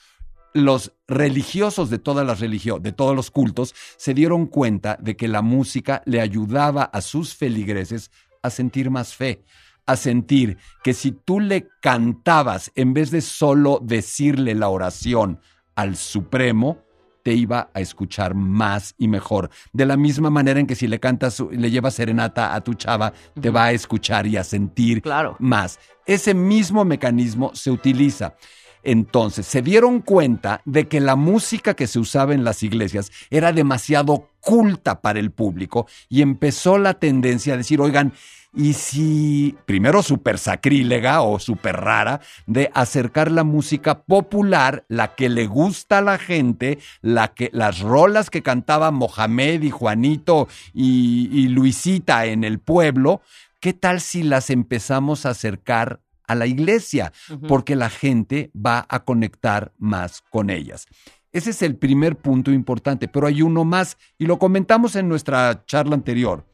los 0.54 0.92
religiosos 1.08 1.90
de 1.90 1.98
todas 1.98 2.26
las 2.26 2.40
religiones, 2.40 2.82
de 2.82 2.92
todos 2.92 3.16
los 3.16 3.30
cultos, 3.30 3.74
se 3.96 4.14
dieron 4.14 4.46
cuenta 4.46 4.96
de 5.00 5.16
que 5.16 5.28
la 5.28 5.42
música 5.42 6.02
le 6.04 6.20
ayudaba 6.20 6.84
a 6.84 7.00
sus 7.00 7.34
feligreses 7.34 8.10
a 8.42 8.50
sentir 8.50 8.90
más 8.90 9.14
fe, 9.14 9.44
a 9.86 9.96
sentir 9.96 10.58
que 10.82 10.94
si 10.94 11.12
tú 11.12 11.40
le 11.40 11.68
cantabas 11.80 12.70
en 12.74 12.92
vez 12.92 13.10
de 13.10 13.20
solo 13.20 13.80
decirle 13.82 14.54
la 14.54 14.68
oración 14.68 15.40
al 15.74 15.96
Supremo, 15.96 16.78
te 17.22 17.34
iba 17.34 17.70
a 17.72 17.80
escuchar 17.80 18.34
más 18.34 18.94
y 18.98 19.08
mejor. 19.08 19.50
De 19.72 19.86
la 19.86 19.96
misma 19.96 20.28
manera 20.28 20.60
en 20.60 20.66
que 20.66 20.74
si 20.74 20.88
le 20.88 20.98
cantas, 20.98 21.42
le 21.50 21.70
llevas 21.70 21.94
serenata 21.94 22.54
a 22.54 22.60
tu 22.62 22.74
chava, 22.74 23.12
te 23.40 23.50
va 23.50 23.66
a 23.66 23.72
escuchar 23.72 24.26
y 24.26 24.36
a 24.36 24.44
sentir 24.44 25.02
Claro. 25.02 25.36
más. 25.38 25.78
Ese 26.04 26.34
mismo 26.34 26.84
mecanismo 26.84 27.52
se 27.54 27.70
utiliza. 27.70 28.34
Entonces, 28.82 29.46
se 29.46 29.62
dieron 29.62 30.00
cuenta 30.00 30.60
de 30.64 30.88
que 30.88 31.00
la 31.00 31.16
música 31.16 31.74
que 31.74 31.86
se 31.86 31.98
usaba 31.98 32.34
en 32.34 32.44
las 32.44 32.62
iglesias 32.62 33.10
era 33.30 33.52
demasiado 33.52 34.28
culta 34.40 35.00
para 35.00 35.20
el 35.20 35.30
público 35.30 35.86
y 36.08 36.22
empezó 36.22 36.78
la 36.78 36.94
tendencia 36.94 37.54
a 37.54 37.56
decir, 37.56 37.80
oigan, 37.80 38.12
y 38.54 38.74
si, 38.74 39.56
primero 39.64 40.02
súper 40.02 40.38
sacrílega 40.38 41.22
o 41.22 41.38
súper 41.38 41.76
rara, 41.76 42.20
de 42.46 42.70
acercar 42.74 43.30
la 43.30 43.44
música 43.44 44.02
popular, 44.02 44.84
la 44.88 45.14
que 45.14 45.30
le 45.30 45.46
gusta 45.46 45.98
a 45.98 46.02
la 46.02 46.18
gente, 46.18 46.78
la 47.00 47.28
que, 47.28 47.48
las 47.54 47.80
rolas 47.80 48.28
que 48.28 48.42
cantaba 48.42 48.90
Mohamed 48.90 49.62
y 49.62 49.70
Juanito 49.70 50.48
y, 50.74 51.30
y 51.32 51.48
Luisita 51.48 52.26
en 52.26 52.44
el 52.44 52.58
pueblo, 52.58 53.22
¿qué 53.58 53.72
tal 53.72 54.02
si 54.02 54.22
las 54.22 54.50
empezamos 54.50 55.24
a 55.24 55.30
acercar 55.30 56.00
a 56.32 56.34
la 56.34 56.46
iglesia? 56.46 57.12
Porque 57.48 57.76
la 57.76 57.88
gente 57.90 58.50
va 58.54 58.84
a 58.88 59.04
conectar 59.04 59.72
más 59.78 60.22
con 60.30 60.50
ellas. 60.50 60.86
Ese 61.32 61.50
es 61.50 61.62
el 61.62 61.76
primer 61.76 62.16
punto 62.16 62.50
importante, 62.50 63.08
pero 63.08 63.26
hay 63.26 63.40
uno 63.42 63.64
más 63.64 63.96
y 64.18 64.26
lo 64.26 64.38
comentamos 64.38 64.96
en 64.96 65.08
nuestra 65.08 65.64
charla 65.64 65.94
anterior. 65.94 66.44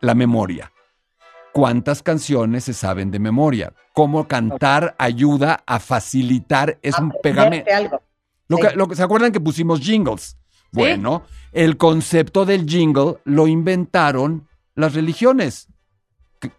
La 0.00 0.14
memoria. 0.14 0.70
¿Cuántas 1.52 2.02
canciones 2.02 2.64
se 2.64 2.72
saben 2.74 3.10
de 3.10 3.18
memoria? 3.18 3.72
¿Cómo 3.92 4.26
cantar 4.26 4.94
ayuda 4.98 5.62
a 5.66 5.78
facilitar? 5.78 6.78
Es 6.82 6.98
un 6.98 7.12
pegamento. 7.22 7.70
Lo 8.48 8.58
que, 8.58 8.76
lo 8.76 8.88
que- 8.88 8.96
¿Se 8.96 9.02
acuerdan 9.02 9.32
que 9.32 9.40
pusimos 9.40 9.80
jingles? 9.80 10.36
Bueno, 10.72 11.22
el 11.52 11.76
concepto 11.76 12.44
del 12.44 12.68
jingle 12.68 13.18
lo 13.24 13.46
inventaron 13.46 14.48
las 14.74 14.94
religiones. 14.94 15.68
¿Qué- 16.40 16.50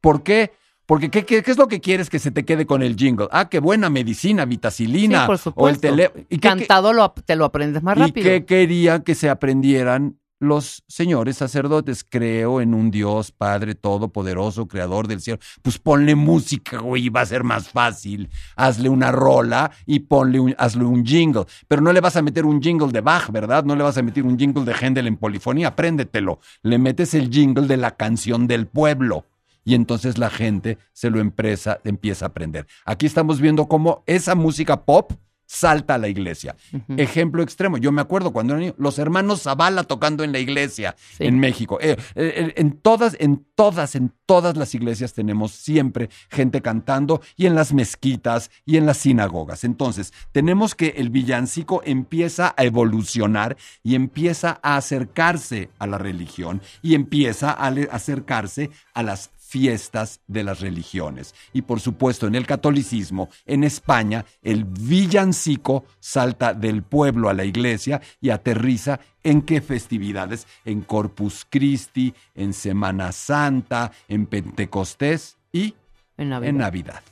¿Por 0.00 0.24
qué? 0.24 0.52
Porque 0.88 1.10
¿qué, 1.10 1.26
qué, 1.26 1.42
qué 1.42 1.50
es 1.50 1.58
lo 1.58 1.68
que 1.68 1.82
quieres 1.82 2.08
que 2.08 2.18
se 2.18 2.30
te 2.30 2.46
quede 2.46 2.64
con 2.64 2.82
el 2.82 2.96
jingle? 2.96 3.28
Ah, 3.30 3.50
qué 3.50 3.58
buena 3.60 3.90
medicina, 3.90 4.46
vitacilina. 4.46 5.20
Sí, 5.20 5.26
por 5.26 5.32
O 5.34 5.34
el 5.34 5.38
supuesto. 5.38 5.80
tele... 5.82 6.10
¿Y 6.30 6.38
qué- 6.38 6.48
Cantado 6.48 6.94
lo, 6.94 7.10
te 7.12 7.36
lo 7.36 7.44
aprendes 7.44 7.82
más 7.82 7.98
¿Y 7.98 8.00
rápido. 8.00 8.24
qué 8.24 8.46
quería 8.46 9.00
que 9.04 9.14
se 9.14 9.28
aprendieran 9.28 10.16
los 10.40 10.84
señores 10.88 11.36
sacerdotes? 11.36 12.06
Creo 12.08 12.62
en 12.62 12.72
un 12.72 12.90
Dios 12.90 13.32
Padre 13.32 13.74
Todopoderoso, 13.74 14.66
Creador 14.66 15.08
del 15.08 15.20
cielo. 15.20 15.38
Pues 15.60 15.78
ponle 15.78 16.14
música, 16.14 16.78
güey, 16.78 17.10
va 17.10 17.20
a 17.20 17.26
ser 17.26 17.44
más 17.44 17.68
fácil. 17.68 18.30
Hazle 18.56 18.88
una 18.88 19.12
rola 19.12 19.70
y 19.84 19.98
ponle 19.98 20.40
un, 20.40 20.54
hazle 20.56 20.84
un 20.86 21.04
jingle. 21.04 21.44
Pero 21.68 21.82
no 21.82 21.92
le 21.92 22.00
vas 22.00 22.16
a 22.16 22.22
meter 22.22 22.46
un 22.46 22.62
jingle 22.62 22.92
de 22.92 23.02
Bach, 23.02 23.30
¿verdad? 23.30 23.62
No 23.62 23.76
le 23.76 23.82
vas 23.84 23.98
a 23.98 24.02
meter 24.02 24.24
un 24.24 24.38
jingle 24.38 24.64
de 24.64 24.72
Händel 24.72 25.06
en 25.06 25.18
polifonía. 25.18 25.68
Apréndetelo. 25.68 26.40
Le 26.62 26.78
metes 26.78 27.12
el 27.12 27.28
jingle 27.30 27.66
de 27.66 27.76
la 27.76 27.90
canción 27.94 28.46
del 28.46 28.66
pueblo. 28.66 29.26
Y 29.68 29.74
entonces 29.74 30.16
la 30.16 30.30
gente 30.30 30.78
se 30.94 31.10
lo 31.10 31.20
empresa, 31.20 31.78
empieza 31.84 32.24
a 32.24 32.28
aprender. 32.28 32.66
Aquí 32.86 33.04
estamos 33.04 33.38
viendo 33.38 33.68
cómo 33.68 34.02
esa 34.06 34.34
música 34.34 34.86
pop 34.86 35.12
salta 35.44 35.94
a 35.94 35.98
la 35.98 36.08
iglesia. 36.08 36.56
Ejemplo 36.96 37.42
extremo, 37.42 37.76
yo 37.76 37.92
me 37.92 38.00
acuerdo 38.00 38.32
cuando 38.32 38.54
era 38.54 38.60
niño, 38.60 38.74
los 38.78 38.98
hermanos 38.98 39.42
Zavala 39.42 39.84
tocando 39.84 40.24
en 40.24 40.32
la 40.32 40.38
iglesia 40.38 40.94
Sí. 41.16 41.24
en 41.24 41.38
México. 41.38 41.78
Eh, 41.82 41.96
eh, 42.14 42.32
eh, 42.36 42.54
en 42.56 42.72
todas, 42.72 43.14
en 43.18 43.46
todas, 43.54 43.94
en 43.94 44.12
todas 44.24 44.56
las 44.56 44.74
iglesias 44.74 45.12
tenemos 45.12 45.52
siempre 45.52 46.08
gente 46.30 46.62
cantando 46.62 47.20
y 47.36 47.46
en 47.46 47.54
las 47.54 47.72
mezquitas 47.74 48.50
y 48.64 48.76
en 48.78 48.86
las 48.86 48.98
sinagogas. 48.98 49.64
Entonces, 49.64 50.12
tenemos 50.32 50.74
que 50.74 50.94
el 50.96 51.10
villancico 51.10 51.82
empieza 51.84 52.54
a 52.56 52.64
evolucionar 52.64 53.56
y 53.82 53.94
empieza 53.96 54.60
a 54.62 54.76
acercarse 54.76 55.70
a 55.78 55.86
la 55.86 55.98
religión 55.98 56.62
y 56.82 56.94
empieza 56.94 57.52
a 57.52 57.68
acercarse 57.68 58.70
a 58.94 59.02
las 59.02 59.30
fiestas 59.48 60.20
de 60.26 60.44
las 60.44 60.60
religiones. 60.60 61.34
Y 61.54 61.62
por 61.62 61.80
supuesto, 61.80 62.26
en 62.26 62.34
el 62.34 62.46
catolicismo, 62.46 63.30
en 63.46 63.64
España, 63.64 64.26
el 64.42 64.64
villancico 64.64 65.84
salta 66.00 66.52
del 66.52 66.82
pueblo 66.82 67.30
a 67.30 67.34
la 67.34 67.44
iglesia 67.44 68.02
y 68.20 68.28
aterriza 68.28 69.00
en 69.24 69.42
qué 69.42 69.62
festividades? 69.62 70.46
En 70.66 70.82
Corpus 70.82 71.46
Christi, 71.48 72.14
en 72.34 72.52
Semana 72.52 73.12
Santa, 73.12 73.90
en 74.06 74.26
Pentecostés 74.26 75.38
y 75.50 75.74
En 76.18 76.28
Navidad. 76.28 76.48
en 76.50 76.58
Navidad. 76.58 77.02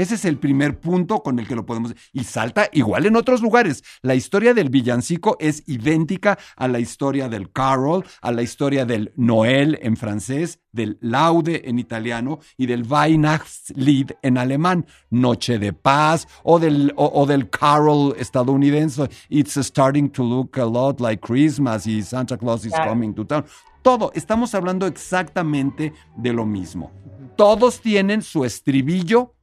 Ese 0.00 0.14
es 0.14 0.24
el 0.24 0.38
primer 0.38 0.80
punto 0.80 1.22
con 1.22 1.38
el 1.38 1.46
que 1.46 1.54
lo 1.54 1.66
podemos... 1.66 1.94
Y 2.14 2.24
salta 2.24 2.70
igual 2.72 3.04
en 3.04 3.16
otros 3.16 3.42
lugares. 3.42 3.84
La 4.00 4.14
historia 4.14 4.54
del 4.54 4.70
villancico 4.70 5.36
es 5.38 5.62
idéntica 5.66 6.38
a 6.56 6.68
la 6.68 6.78
historia 6.78 7.28
del 7.28 7.52
carol, 7.52 8.02
a 8.22 8.32
la 8.32 8.40
historia 8.40 8.86
del 8.86 9.12
Noel 9.16 9.78
en 9.82 9.98
francés, 9.98 10.58
del 10.72 10.96
Laude 11.02 11.68
en 11.68 11.78
italiano 11.78 12.38
y 12.56 12.64
del 12.64 12.84
Weihnachtslied 12.90 14.12
en 14.22 14.38
alemán, 14.38 14.86
Noche 15.10 15.58
de 15.58 15.74
Paz, 15.74 16.26
o 16.44 16.58
del, 16.58 16.94
o, 16.96 17.04
o 17.04 17.26
del 17.26 17.50
carol 17.50 18.14
estadounidense, 18.18 19.10
It's 19.28 19.58
starting 19.58 20.08
to 20.12 20.24
look 20.24 20.58
a 20.58 20.64
lot 20.64 20.98
like 20.98 21.20
Christmas 21.20 21.86
y 21.86 22.00
Santa 22.00 22.38
Claus 22.38 22.64
is 22.64 22.72
coming 22.72 23.12
to 23.12 23.26
town. 23.26 23.44
Todo, 23.82 24.12
estamos 24.14 24.54
hablando 24.54 24.86
exactamente 24.86 25.92
de 26.16 26.32
lo 26.32 26.46
mismo. 26.46 26.90
Todos 27.36 27.82
tienen 27.82 28.22
su 28.22 28.46
estribillo 28.46 29.34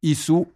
y 0.00 0.16
su 0.16 0.48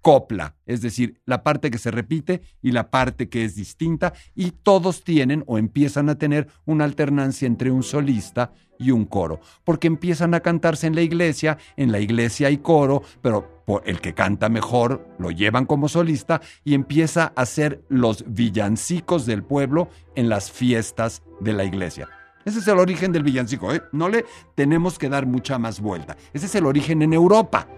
copla, 0.00 0.54
es 0.64 0.80
decir, 0.80 1.20
la 1.26 1.42
parte 1.42 1.70
que 1.70 1.78
se 1.78 1.90
repite 1.90 2.42
y 2.62 2.72
la 2.72 2.90
parte 2.90 3.28
que 3.28 3.44
es 3.44 3.54
distinta, 3.54 4.12
y 4.34 4.52
todos 4.52 5.02
tienen 5.04 5.44
o 5.46 5.58
empiezan 5.58 6.08
a 6.08 6.16
tener 6.16 6.48
una 6.64 6.84
alternancia 6.84 7.46
entre 7.46 7.70
un 7.70 7.82
solista 7.82 8.52
y 8.78 8.90
un 8.92 9.04
coro, 9.04 9.40
porque 9.64 9.88
empiezan 9.88 10.34
a 10.34 10.40
cantarse 10.40 10.86
en 10.86 10.94
la 10.94 11.02
iglesia, 11.02 11.58
en 11.76 11.90
la 11.92 12.00
iglesia 12.00 12.46
hay 12.46 12.58
coro, 12.58 13.02
pero 13.20 13.64
el 13.84 14.00
que 14.00 14.14
canta 14.14 14.48
mejor 14.48 15.06
lo 15.18 15.30
llevan 15.30 15.66
como 15.66 15.88
solista 15.88 16.40
y 16.64 16.74
empieza 16.74 17.32
a 17.36 17.44
ser 17.44 17.82
los 17.88 18.24
villancicos 18.26 19.26
del 19.26 19.42
pueblo 19.42 19.90
en 20.14 20.28
las 20.28 20.50
fiestas 20.50 21.22
de 21.40 21.52
la 21.52 21.64
iglesia. 21.64 22.08
Ese 22.44 22.60
es 22.60 22.68
el 22.68 22.78
origen 22.78 23.12
del 23.12 23.24
villancico, 23.24 23.74
¿eh? 23.74 23.82
no 23.92 24.08
le 24.08 24.24
tenemos 24.54 24.98
que 24.98 25.10
dar 25.10 25.26
mucha 25.26 25.58
más 25.58 25.80
vuelta. 25.80 26.16
Ese 26.32 26.46
es 26.46 26.54
el 26.54 26.64
origen 26.64 27.02
en 27.02 27.12
Europa. 27.12 27.68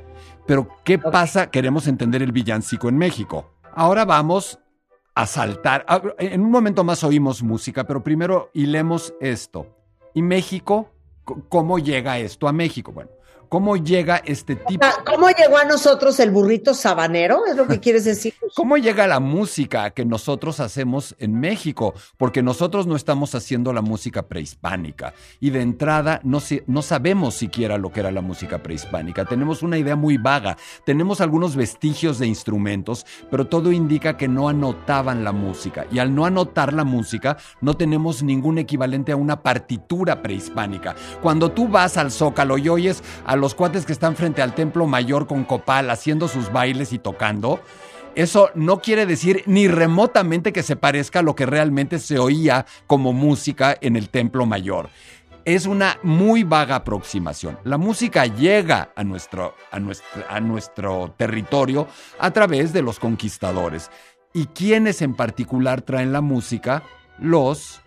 Pero, 0.46 0.68
¿qué 0.84 0.98
pasa? 0.98 1.50
Queremos 1.50 1.86
entender 1.86 2.22
el 2.22 2.32
villancico 2.32 2.88
en 2.88 2.98
México. 2.98 3.50
Ahora 3.74 4.04
vamos 4.04 4.58
a 5.14 5.26
saltar. 5.26 5.84
Ah, 5.88 6.02
en 6.18 6.42
un 6.42 6.50
momento 6.50 6.84
más 6.84 7.04
oímos 7.04 7.42
música, 7.42 7.84
pero 7.84 8.02
primero 8.02 8.50
hilemos 8.54 9.14
esto. 9.20 9.66
¿Y 10.14 10.22
México? 10.22 10.90
¿Cómo 11.48 11.78
llega 11.78 12.18
esto 12.18 12.48
a 12.48 12.52
México? 12.52 12.92
Bueno, 12.92 13.10
¿Cómo 13.50 13.76
llega 13.76 14.22
este 14.26 14.54
tipo? 14.54 14.86
¿Cómo 15.04 15.28
llegó 15.28 15.58
a 15.58 15.64
nosotros 15.64 16.20
el 16.20 16.30
burrito 16.30 16.72
sabanero? 16.72 17.46
¿Es 17.46 17.56
lo 17.56 17.66
que 17.66 17.80
quieres 17.80 18.04
decir? 18.04 18.32
¿Cómo 18.54 18.76
llega 18.76 19.08
la 19.08 19.18
música 19.18 19.90
que 19.90 20.04
nosotros 20.04 20.60
hacemos 20.60 21.16
en 21.18 21.34
México? 21.40 21.92
Porque 22.16 22.44
nosotros 22.44 22.86
no 22.86 22.94
estamos 22.94 23.34
haciendo 23.34 23.72
la 23.72 23.82
música 23.82 24.28
prehispánica 24.28 25.14
y 25.40 25.50
de 25.50 25.62
entrada 25.62 26.20
no, 26.22 26.40
no 26.68 26.82
sabemos 26.82 27.34
siquiera 27.34 27.76
lo 27.76 27.90
que 27.90 27.98
era 27.98 28.12
la 28.12 28.20
música 28.20 28.62
prehispánica. 28.62 29.24
Tenemos 29.24 29.64
una 29.64 29.78
idea 29.78 29.96
muy 29.96 30.16
vaga. 30.16 30.56
Tenemos 30.86 31.20
algunos 31.20 31.56
vestigios 31.56 32.20
de 32.20 32.28
instrumentos, 32.28 33.04
pero 33.32 33.48
todo 33.48 33.72
indica 33.72 34.16
que 34.16 34.28
no 34.28 34.48
anotaban 34.48 35.24
la 35.24 35.32
música. 35.32 35.86
Y 35.90 35.98
al 35.98 36.14
no 36.14 36.24
anotar 36.24 36.72
la 36.72 36.84
música, 36.84 37.36
no 37.60 37.74
tenemos 37.74 38.22
ningún 38.22 38.58
equivalente 38.58 39.10
a 39.10 39.16
una 39.16 39.42
partitura 39.42 40.22
prehispánica. 40.22 40.94
Cuando 41.20 41.50
tú 41.50 41.66
vas 41.66 41.96
al 41.96 42.12
Zócalo 42.12 42.56
y 42.56 42.68
oyes 42.68 43.02
a 43.24 43.39
los 43.40 43.54
cuates 43.54 43.84
que 43.84 43.92
están 43.92 44.14
frente 44.14 44.42
al 44.42 44.54
templo 44.54 44.86
mayor 44.86 45.26
con 45.26 45.44
copal 45.44 45.90
haciendo 45.90 46.28
sus 46.28 46.52
bailes 46.52 46.92
y 46.92 46.98
tocando, 46.98 47.60
eso 48.14 48.50
no 48.54 48.80
quiere 48.80 49.06
decir 49.06 49.42
ni 49.46 49.68
remotamente 49.68 50.52
que 50.52 50.62
se 50.62 50.76
parezca 50.76 51.20
a 51.20 51.22
lo 51.22 51.34
que 51.34 51.46
realmente 51.46 51.98
se 51.98 52.18
oía 52.18 52.66
como 52.86 53.12
música 53.12 53.76
en 53.80 53.96
el 53.96 54.08
templo 54.10 54.46
mayor. 54.46 54.90
Es 55.44 55.66
una 55.66 55.98
muy 56.02 56.42
vaga 56.42 56.76
aproximación. 56.76 57.58
La 57.64 57.78
música 57.78 58.26
llega 58.26 58.90
a 58.94 59.04
nuestro, 59.04 59.54
a 59.70 59.80
a 60.28 60.40
nuestro 60.40 61.14
territorio 61.16 61.88
a 62.18 62.30
través 62.30 62.72
de 62.72 62.82
los 62.82 62.98
conquistadores. 62.98 63.90
¿Y 64.34 64.46
quiénes 64.46 65.02
en 65.02 65.14
particular 65.14 65.82
traen 65.82 66.12
la 66.12 66.20
música? 66.20 66.82
Los 67.18 67.80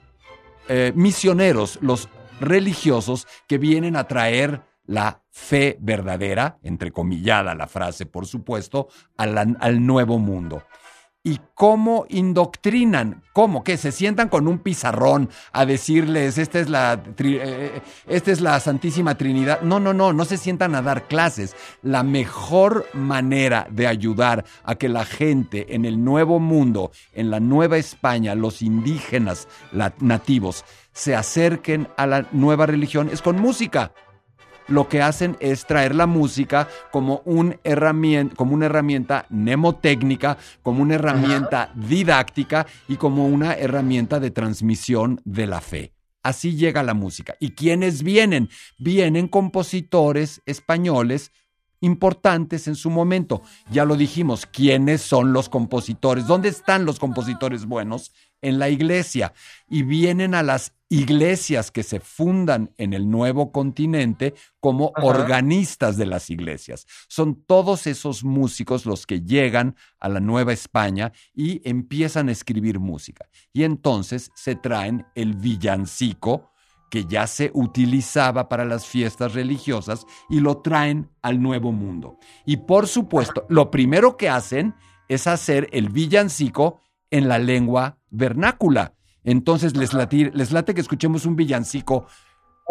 eh, 0.68 0.94
misioneros, 0.96 1.78
los 1.82 2.10
religiosos 2.40 3.28
que 3.48 3.58
vienen 3.58 3.96
a 3.96 4.08
traer 4.08 4.62
la 4.86 5.22
fe 5.30 5.78
verdadera, 5.80 6.60
entrecomillada 6.64 7.56
la 7.56 7.68
frase, 7.68 8.06
por 8.06 8.26
supuesto, 8.26 8.88
al, 9.18 9.58
al 9.60 9.86
nuevo 9.86 10.20
mundo. 10.20 10.64
¿Y 11.26 11.40
cómo 11.56 12.06
indoctrinan? 12.10 13.24
¿Cómo? 13.32 13.64
Que 13.64 13.78
se 13.78 13.94
sientan 13.94 14.28
con 14.28 14.46
un 14.46 14.60
pizarrón 14.60 15.30
a 15.54 15.66
decirles, 15.66 16.38
esta 16.38 16.60
es, 16.60 16.70
la, 16.70 17.02
eh, 17.18 17.82
esta 18.08 18.32
es 18.32 18.42
la 18.42 18.60
Santísima 18.60 19.16
Trinidad. 19.16 19.62
No, 19.62 19.80
no, 19.80 19.94
no, 19.94 20.12
no 20.12 20.26
se 20.26 20.36
sientan 20.36 20.76
a 20.76 20.82
dar 20.82 21.08
clases. 21.08 21.56
La 21.82 22.04
mejor 22.04 22.88
manera 22.94 23.68
de 23.72 23.88
ayudar 23.88 24.44
a 24.66 24.76
que 24.76 24.90
la 24.90 25.06
gente 25.06 25.74
en 25.74 25.86
el 25.86 26.04
nuevo 26.04 26.40
mundo, 26.40 26.92
en 27.14 27.32
la 27.32 27.40
nueva 27.40 27.78
España, 27.78 28.36
los 28.36 28.62
indígenas 28.62 29.48
nativos, 30.02 30.66
se 30.92 31.16
acerquen 31.16 31.88
a 31.96 32.06
la 32.06 32.28
nueva 32.34 32.66
religión 32.66 33.10
es 33.12 33.22
con 33.22 33.40
música 33.40 33.94
lo 34.68 34.88
que 34.88 35.02
hacen 35.02 35.38
es 35.40 35.66
traer 35.66 35.96
la 35.96 36.08
música 36.08 36.68
como, 36.92 37.22
un 37.26 37.58
herramienta, 37.64 38.36
como 38.36 38.54
una 38.54 38.68
herramienta 38.68 39.26
mnemotécnica, 39.30 40.38
como 40.62 40.82
una 40.82 40.96
herramienta 40.96 41.72
didáctica 41.76 42.66
y 42.88 42.98
como 42.98 43.28
una 43.28 43.54
herramienta 43.54 44.20
de 44.20 44.32
transmisión 44.32 45.22
de 45.26 45.48
la 45.48 45.62
fe. 45.62 45.94
Así 46.24 46.56
llega 46.56 46.84
la 46.84 46.94
música. 46.94 47.36
¿Y 47.40 47.52
quiénes 47.52 48.02
vienen? 48.02 48.50
Vienen 48.80 49.28
compositores 49.28 50.42
españoles 50.46 51.32
importantes 51.82 52.70
en 52.70 52.76
su 52.76 52.90
momento. 52.90 53.42
Ya 53.70 53.84
lo 53.84 53.98
dijimos, 53.98 54.46
¿quiénes 54.46 55.02
son 55.02 55.34
los 55.34 55.50
compositores? 55.50 56.26
¿Dónde 56.26 56.48
están 56.48 56.86
los 56.86 56.98
compositores 56.98 57.66
buenos? 57.66 58.14
En 58.42 58.58
la 58.58 58.70
iglesia. 58.70 59.34
Y 59.70 59.84
vienen 59.84 60.34
a 60.34 60.44
las 60.44 60.74
iglesias 60.94 61.72
que 61.72 61.82
se 61.82 62.00
fundan 62.00 62.72
en 62.78 62.94
el 62.94 63.10
nuevo 63.10 63.52
continente 63.52 64.36
como 64.60 64.92
organistas 65.02 65.98
de 65.98 66.06
las 66.06 66.30
iglesias. 66.30 66.86
Son 67.08 67.44
todos 67.46 67.88
esos 67.88 68.24
músicos 68.24 68.86
los 68.86 69.08
que 69.08 69.22
llegan 69.22 69.76
a 70.00 70.08
la 70.08 70.20
Nueva 70.20 70.54
España 70.54 71.12
y 71.34 71.68
empiezan 71.68 72.30
a 72.30 72.32
escribir 72.32 72.80
música. 72.80 73.28
Y 73.52 73.64
entonces 73.64 74.30
se 74.36 74.56
traen 74.56 75.08
el 75.16 75.34
villancico, 75.34 76.52
que 76.92 77.06
ya 77.06 77.26
se 77.26 77.50
utilizaba 77.56 78.48
para 78.48 78.64
las 78.64 78.86
fiestas 78.86 79.34
religiosas, 79.34 80.06
y 80.30 80.42
lo 80.42 80.58
traen 80.58 81.10
al 81.24 81.42
Nuevo 81.42 81.72
Mundo. 81.72 82.20
Y 82.46 82.58
por 82.58 82.88
supuesto, 82.88 83.48
lo 83.50 83.72
primero 83.72 84.16
que 84.16 84.30
hacen 84.30 84.76
es 85.08 85.26
hacer 85.26 85.70
el 85.72 85.90
villancico 85.90 86.82
en 87.10 87.28
la 87.28 87.40
lengua 87.40 87.98
vernácula 88.12 88.94
entonces 89.24 89.76
les, 89.76 89.94
les 89.94 90.52
late 90.52 90.74
que 90.74 90.82
escuchemos 90.82 91.26
un 91.26 91.36
villancico 91.36 92.06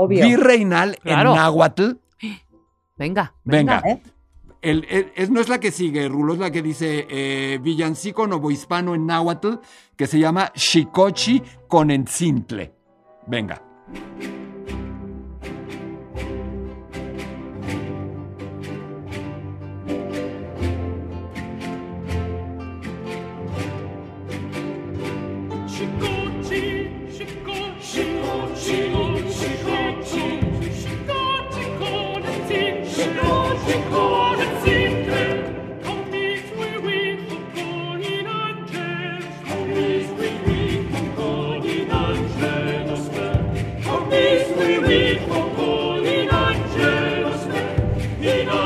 virreinal 0.09 0.99
en 1.05 1.25
náhuatl. 1.25 1.93
Venga, 2.97 3.35
venga. 3.45 3.83
¿Eh? 3.87 4.03
es, 4.62 5.31
no 5.31 5.41
es 5.41 5.49
la 5.49 5.59
que 5.59 5.71
sigue, 5.71 6.09
Rulo, 6.09 6.35
es 6.35 6.38
la 6.38 6.51
que 6.51 6.62
dice 6.62 7.07
eh, 7.11 7.59
villancico 7.61 8.27
novohispano 8.27 8.95
en 8.95 9.07
náhuatl, 9.07 9.55
que 9.97 10.07
se 10.07 10.19
llama 10.19 10.53
Xicochi 10.55 11.43
con 11.69 11.91
Entzintle. 11.91 12.73
Venga. 13.27 13.62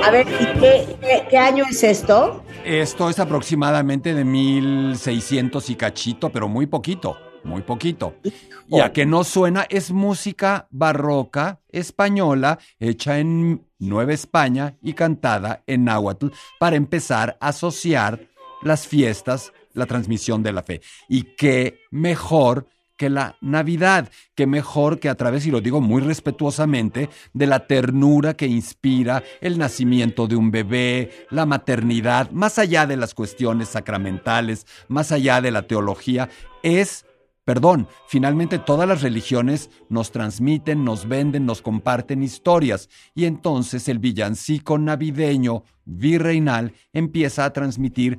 A 0.06 0.10
ver, 0.12 0.24
¿y 0.28 1.26
qué, 1.28 1.36
año 1.36 1.64
es 1.68 1.82
esto? 1.82 2.44
Esto 2.64 3.10
es 3.10 3.18
aproximadamente 3.18 4.14
de 4.14 4.24
1600 4.24 5.68
y 5.70 5.74
cachito, 5.74 6.30
pero 6.30 6.46
muy 6.46 6.66
poquito, 6.66 7.16
muy 7.42 7.62
poquito. 7.62 8.14
Y 8.68 8.78
a 8.78 8.92
que 8.92 9.04
no 9.04 9.24
suena, 9.24 9.66
es 9.68 9.90
música 9.90 10.68
barroca 10.70 11.58
española 11.72 12.60
hecha 12.78 13.18
en 13.18 13.66
Nueva 13.80 14.12
España 14.12 14.76
y 14.80 14.92
cantada 14.92 15.64
en 15.66 15.82
náhuatl 15.86 16.28
para 16.60 16.76
empezar 16.76 17.36
a 17.40 17.48
asociar 17.48 18.28
las 18.62 18.86
fiestas, 18.86 19.52
la 19.72 19.86
transmisión 19.86 20.40
de 20.40 20.52
la 20.52 20.62
fe. 20.62 20.82
Y 21.08 21.34
qué 21.36 21.80
mejor 21.90 22.68
que 22.96 23.10
la 23.10 23.36
Navidad, 23.40 24.10
que 24.34 24.46
mejor 24.46 24.98
que 24.98 25.08
a 25.08 25.14
través, 25.14 25.46
y 25.46 25.50
lo 25.50 25.60
digo 25.60 25.80
muy 25.80 26.02
respetuosamente, 26.02 27.08
de 27.32 27.46
la 27.46 27.66
ternura 27.66 28.34
que 28.34 28.46
inspira 28.46 29.22
el 29.40 29.58
nacimiento 29.58 30.26
de 30.26 30.36
un 30.36 30.50
bebé, 30.50 31.10
la 31.30 31.46
maternidad, 31.46 32.30
más 32.30 32.58
allá 32.58 32.86
de 32.86 32.96
las 32.96 33.14
cuestiones 33.14 33.68
sacramentales, 33.68 34.66
más 34.88 35.12
allá 35.12 35.40
de 35.40 35.50
la 35.50 35.66
teología, 35.66 36.28
es 36.62 37.04
Perdón, 37.46 37.86
finalmente 38.08 38.58
todas 38.58 38.88
las 38.88 39.02
religiones 39.02 39.70
nos 39.88 40.10
transmiten, 40.10 40.82
nos 40.82 41.06
venden, 41.06 41.46
nos 41.46 41.62
comparten 41.62 42.24
historias. 42.24 42.88
Y 43.14 43.24
entonces 43.24 43.88
el 43.88 44.00
villancico 44.00 44.78
navideño 44.78 45.62
virreinal 45.84 46.72
empieza 46.92 47.44
a 47.44 47.52
transmitir 47.52 48.18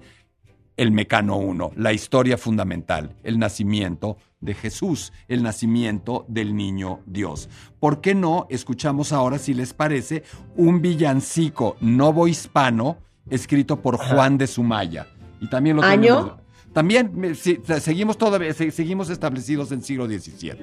el 0.77 0.91
mecano 0.91 1.35
uno, 1.37 1.71
la 1.75 1.91
historia 1.91 2.37
fundamental, 2.37 3.15
el 3.23 3.37
nacimiento 3.39 4.17
de 4.39 4.53
Jesús, 4.53 5.11
el 5.27 5.41
nacimiento 5.43 6.23
del 6.27 6.55
niño 6.55 6.99
Dios. 7.05 7.49
¿Por 7.79 7.99
qué 7.99 8.13
no 8.15 8.45
escuchamos 8.49 9.11
ahora, 9.11 9.39
si 9.39 9.53
les 9.55 9.73
parece, 9.73 10.23
un 10.55 10.81
villancico 10.81 11.75
novohispano 11.81 12.97
escrito 13.29 13.81
por 13.81 13.97
Juan 13.97 14.37
de 14.37 14.47
Sumaya. 14.47 15.07
Y 15.41 15.49
también 15.49 15.75
lo 15.75 15.83
¿Año? 15.83 16.37
También 16.73 17.35
sí, 17.35 17.59
seguimos 17.81 18.17
todavía, 18.17 18.53
se- 18.53 18.71
seguimos 18.71 19.09
establecidos 19.09 19.71
en 19.71 19.81
siglo 19.81 20.05
XVII. 20.05 20.59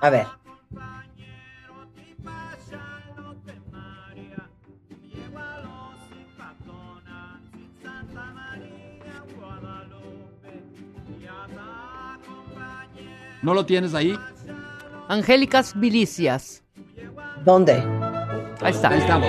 A 0.00 0.08
ver. 0.10 0.26
¿No 13.42 13.54
lo 13.54 13.66
tienes 13.66 13.94
ahí? 13.94 14.16
Angélicas 15.08 15.74
Milicias. 15.74 16.62
¿Dónde? 17.44 17.82
Ahí 18.60 18.70
está. 18.70 18.90
Ahí 18.90 19.00
estamos. 19.00 19.28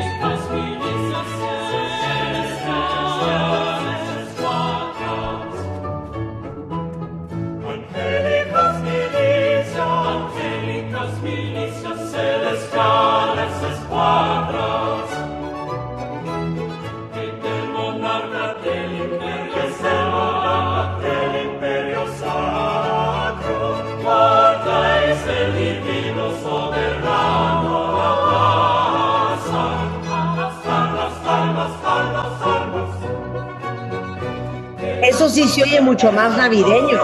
Eso 35.23 35.33
sí 35.35 35.47
se 35.47 35.63
oye 35.63 35.79
mucho 35.79 36.11
más 36.11 36.35
navideño. 36.35 36.99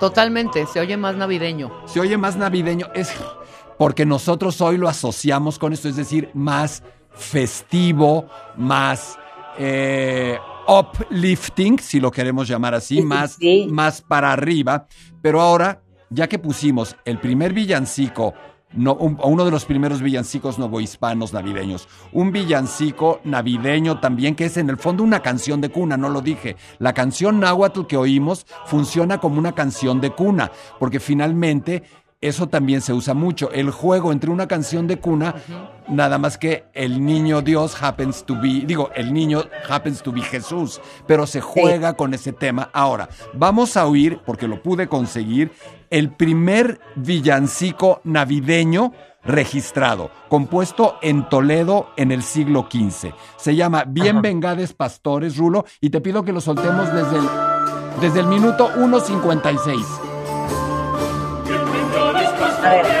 Totalmente, 0.00 0.66
se 0.66 0.80
oye 0.80 0.96
más 0.96 1.14
navideño. 1.14 1.70
Se 1.86 2.00
oye 2.00 2.16
más 2.16 2.34
navideño. 2.36 2.88
Es 2.92 3.12
porque 3.78 4.04
nosotros 4.04 4.60
hoy 4.60 4.76
lo 4.76 4.88
asociamos 4.88 5.60
con 5.60 5.72
esto, 5.72 5.88
es 5.88 5.94
decir, 5.94 6.28
más 6.34 6.82
festivo, 7.12 8.26
más 8.56 9.16
eh, 9.58 10.40
uplifting, 10.66 11.78
si 11.78 12.00
lo 12.00 12.10
queremos 12.10 12.48
llamar 12.48 12.74
así, 12.74 12.96
Sí, 12.96 13.02
más, 13.02 13.34
sí. 13.38 13.68
más 13.70 14.02
para 14.02 14.32
arriba. 14.32 14.88
Pero 15.22 15.40
ahora, 15.40 15.82
ya 16.10 16.28
que 16.28 16.40
pusimos 16.40 16.96
el 17.04 17.20
primer 17.20 17.52
villancico, 17.52 18.34
no, 18.76 18.94
un- 18.94 19.18
uno 19.22 19.44
de 19.44 19.50
los 19.50 19.64
primeros 19.64 20.02
villancicos 20.02 20.58
novohispanos 20.58 21.32
navideños, 21.32 21.88
un 22.12 22.30
villancico 22.32 23.20
navideño 23.24 24.00
también, 24.00 24.34
que 24.34 24.44
es 24.46 24.56
en 24.56 24.70
el 24.70 24.76
fondo 24.76 25.02
una 25.02 25.20
canción 25.20 25.60
de 25.60 25.70
cuna, 25.70 25.96
no 25.96 26.08
lo 26.08 26.20
dije. 26.20 26.56
La 26.78 26.92
canción 26.92 27.40
náhuatl 27.40 27.86
que 27.86 27.96
oímos 27.96 28.46
funciona 28.66 29.18
como 29.18 29.38
una 29.38 29.52
canción 29.52 30.00
de 30.00 30.10
cuna, 30.10 30.50
porque 30.78 31.00
finalmente 31.00 31.82
eso 32.20 32.48
también 32.48 32.80
se 32.80 32.92
usa 32.92 33.14
mucho. 33.14 33.50
El 33.52 33.70
juego 33.70 34.12
entre 34.12 34.30
una 34.30 34.48
canción 34.48 34.86
de 34.86 34.98
cuna, 34.98 35.34
nada 35.88 36.18
más 36.18 36.38
que 36.38 36.64
el 36.72 37.04
niño 37.04 37.42
Dios 37.42 37.76
happens 37.80 38.24
to 38.24 38.34
be, 38.40 38.62
digo, 38.66 38.90
el 38.94 39.12
niño 39.12 39.44
happens 39.68 40.02
to 40.02 40.12
be 40.12 40.22
Jesús, 40.22 40.80
pero 41.06 41.26
se 41.26 41.40
juega 41.40 41.94
con 41.94 42.14
ese 42.14 42.32
tema. 42.32 42.70
Ahora, 42.72 43.08
vamos 43.34 43.76
a 43.76 43.86
oír, 43.86 44.20
porque 44.24 44.48
lo 44.48 44.62
pude 44.62 44.88
conseguir, 44.88 45.52
el 45.90 46.10
primer 46.10 46.80
villancico 46.96 48.00
navideño 48.04 48.92
registrado, 49.22 50.10
compuesto 50.28 50.96
en 51.02 51.28
Toledo 51.28 51.90
en 51.96 52.12
el 52.12 52.22
siglo 52.22 52.68
XV. 52.70 53.12
Se 53.36 53.56
llama 53.56 53.84
Bien 53.86 54.22
vengades 54.22 54.72
pastores, 54.72 55.36
Rulo, 55.36 55.64
y 55.80 55.90
te 55.90 56.00
pido 56.00 56.24
que 56.24 56.32
lo 56.32 56.40
soltemos 56.40 56.92
desde 56.92 57.18
el, 57.18 57.28
desde 58.00 58.20
el 58.20 58.26
minuto 58.26 58.70
1.56. 58.76 60.15
A 62.66 62.82
ver. 62.82 62.95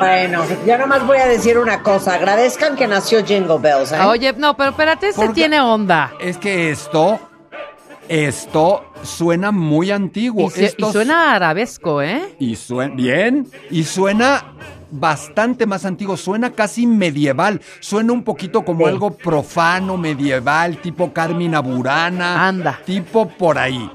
Bueno, 0.00 0.44
yo 0.66 0.78
nomás 0.78 1.06
voy 1.06 1.18
a 1.18 1.26
decir 1.26 1.58
una 1.58 1.82
cosa. 1.82 2.14
Agradezcan 2.14 2.74
que 2.76 2.86
nació 2.86 3.24
Jingle 3.24 3.58
Bells, 3.58 3.92
¿eh? 3.92 4.00
Oye, 4.00 4.32
no, 4.32 4.56
pero 4.56 4.70
espérate, 4.70 5.08
este 5.08 5.20
Porque- 5.20 5.34
tiene 5.34 5.60
onda. 5.60 6.12
Es 6.20 6.36
que 6.38 6.70
esto, 6.70 7.20
esto 8.08 8.84
suena 9.02 9.50
muy 9.52 9.90
antiguo. 9.90 10.48
Y, 10.48 10.50
se- 10.50 10.62
y 10.62 10.64
Esto 10.64 10.92
suena 10.92 11.34
arabesco, 11.34 12.02
¿eh? 12.02 12.34
Y 12.38 12.56
suena 12.56 12.94
bien, 12.94 13.46
y 13.70 13.84
suena 13.84 14.54
bastante 14.90 15.66
más 15.66 15.84
antiguo, 15.84 16.16
suena 16.16 16.50
casi 16.50 16.86
medieval, 16.86 17.60
suena 17.78 18.12
un 18.12 18.24
poquito 18.24 18.64
como 18.64 18.84
Sí. 18.86 18.90
algo 18.90 19.12
profano, 19.12 19.96
medieval, 19.96 20.78
tipo 20.78 21.12
Carmina 21.12 21.60
Burana, 21.60 22.48
Anda. 22.48 22.80
tipo 22.84 23.28
por 23.28 23.58
ahí. 23.58 23.88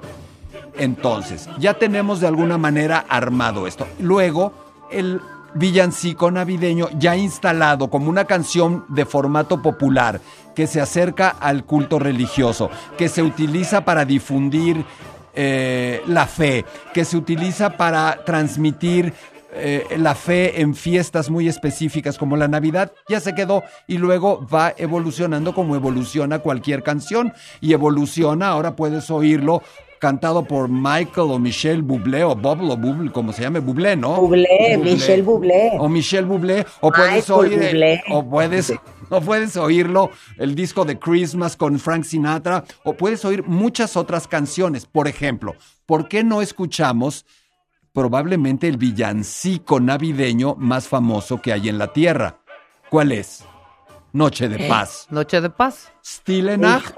Entonces, 0.78 1.50
ya 1.58 1.74
tenemos 1.74 2.20
de 2.22 2.28
alguna 2.28 2.58
manera 2.58 3.06
armado 3.10 3.66
esto. 3.68 3.88
Luego, 4.00 4.54
el 4.92 5.20
villancico 5.56 6.30
navideño 6.30 6.90
ya 7.00 7.16
instalado 7.16 7.90
como 7.90 8.10
una 8.10 8.26
canción 8.26 8.86
de 8.90 9.06
formato 9.06 9.62
popular 9.62 10.22
que 10.54 10.68
se 10.68 10.80
acerca 10.80 11.30
al 11.30 11.66
culto 11.66 11.98
religioso, 12.00 12.70
que 12.98 13.10
se 13.10 13.24
utiliza 13.24 13.84
para 13.84 14.06
difundir 14.06 14.86
eh, 15.34 16.02
la 16.08 16.28
fe, 16.28 16.66
que 16.94 17.04
se 17.04 17.18
utiliza 17.18 17.76
para 17.76 18.24
transmitir 18.24 19.14
eh, 19.58 19.86
la 19.98 20.16
fe 20.16 20.60
en 20.60 20.76
fiestas 20.76 21.30
muy 21.30 21.48
específicas 21.48 22.18
como 22.18 22.36
la 22.36 22.50
Navidad, 22.50 22.92
ya 23.08 23.22
se 23.22 23.34
quedó 23.34 23.64
y 23.88 23.98
luego 23.98 24.46
va 24.54 24.74
evolucionando 24.78 25.56
como 25.56 25.78
evoluciona 25.78 26.40
cualquier 26.40 26.84
canción 26.84 27.34
y 27.62 27.72
evoluciona, 27.72 28.50
ahora 28.50 28.76
puedes 28.76 29.10
oírlo 29.10 29.64
cantado 30.00 30.44
por 30.44 30.70
Michael 30.70 31.32
o 31.32 31.40
Michelle 31.40 31.82
Bublé 31.82 32.24
o 32.24 32.36
Bob 32.36 32.62
o 32.62 32.78
Bublé, 32.78 33.12
como 33.12 33.32
se 33.34 33.42
llame, 33.42 33.60
Bublé, 33.60 33.96
¿no? 33.96 34.16
Bublé, 34.18 34.80
Michelle 34.82 35.24
Bublé. 35.24 35.72
O 35.80 35.90
Michelle 35.90 36.28
Bublé, 36.28 36.66
o 36.82 36.92
puedes 36.92 37.30
Michael 37.30 37.40
oír, 37.40 37.72
Bublé. 37.72 38.04
o 38.10 38.30
puedes, 38.30 38.74
o 39.10 39.22
puedes 39.22 39.58
oírlo, 39.58 40.12
el 40.38 40.56
disco 40.56 40.86
de 40.86 41.00
Christmas 41.00 41.56
con 41.56 41.80
Frank 41.80 42.04
Sinatra, 42.04 42.64
o 42.84 42.94
puedes 42.94 43.24
oír 43.26 43.44
muchas 43.46 43.96
otras 43.98 44.28
canciones. 44.28 44.86
Por 44.86 45.08
ejemplo, 45.08 45.56
¿por 45.86 46.08
qué 46.08 46.24
no 46.24 46.42
escuchamos 46.42 47.26
probablemente 47.94 48.68
el 48.68 48.78
villancico 48.78 49.80
navideño 49.80 50.56
más 50.56 50.88
famoso 50.88 51.42
que 51.42 51.54
hay 51.54 51.70
en 51.70 51.78
la 51.78 51.94
Tierra? 51.94 52.40
¿Cuál 52.90 53.12
es? 53.12 53.44
Noche 54.14 54.48
de 54.48 54.70
Paz. 54.70 55.08
Noche 55.10 55.42
de 55.42 55.50
paz. 55.50 55.92
Stille 56.02 56.58
Nacht, 56.58 56.96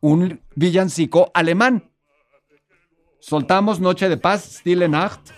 un 0.00 0.40
villancico 0.54 1.30
alemán. 1.34 1.90
Soltamos 3.20 3.80
Noche 3.80 4.08
de 4.08 4.16
Paz, 4.16 4.58
Stille 4.60 4.88
Nacht. 4.88 5.30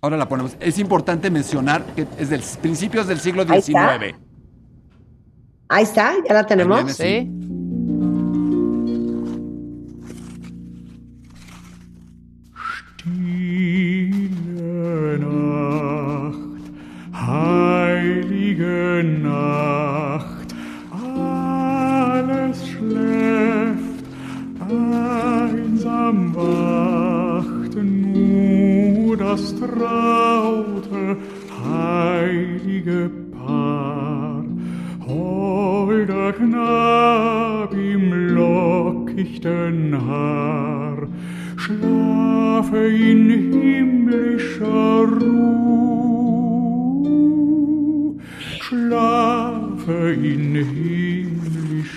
Ahora 0.00 0.16
la 0.16 0.28
ponemos. 0.28 0.56
Es 0.60 0.78
importante 0.78 1.30
mencionar 1.30 1.84
que 1.94 2.06
es 2.18 2.28
del 2.28 2.42
principios 2.60 3.06
del 3.06 3.20
siglo 3.20 3.44
Ahí 3.48 3.58
está. 3.58 3.98
XIX. 3.98 4.18
Ahí 5.68 5.82
está, 5.84 6.12
ya 6.28 6.34
la 6.34 6.46
tenemos. 6.46 6.84
Viene. 6.84 6.92
Sí. 6.92 7.30
Stille 13.44 15.18
Nacht, 15.20 16.64
heilige 17.12 19.04
Nacht, 19.22 19.83
schläft, 22.94 24.04
einsam 24.60 26.34
wacht 26.34 27.74
nur 27.84 29.16
das 29.16 29.54
traute, 29.56 31.16
heilige 31.66 33.10
Paar. 33.32 34.44
Holder 35.06 36.32
Knab 36.32 37.72
im 37.74 38.34
lockichten 38.34 39.94
Haar, 40.06 41.08
schlaf 41.56 42.24
Schlafe 42.64 42.86
in 42.86 43.28
himmlischer 43.52 45.08
Ruhe, 45.20 45.74
schlafe 48.58 50.12
in 50.14 50.54
himmlischer. 50.54 51.23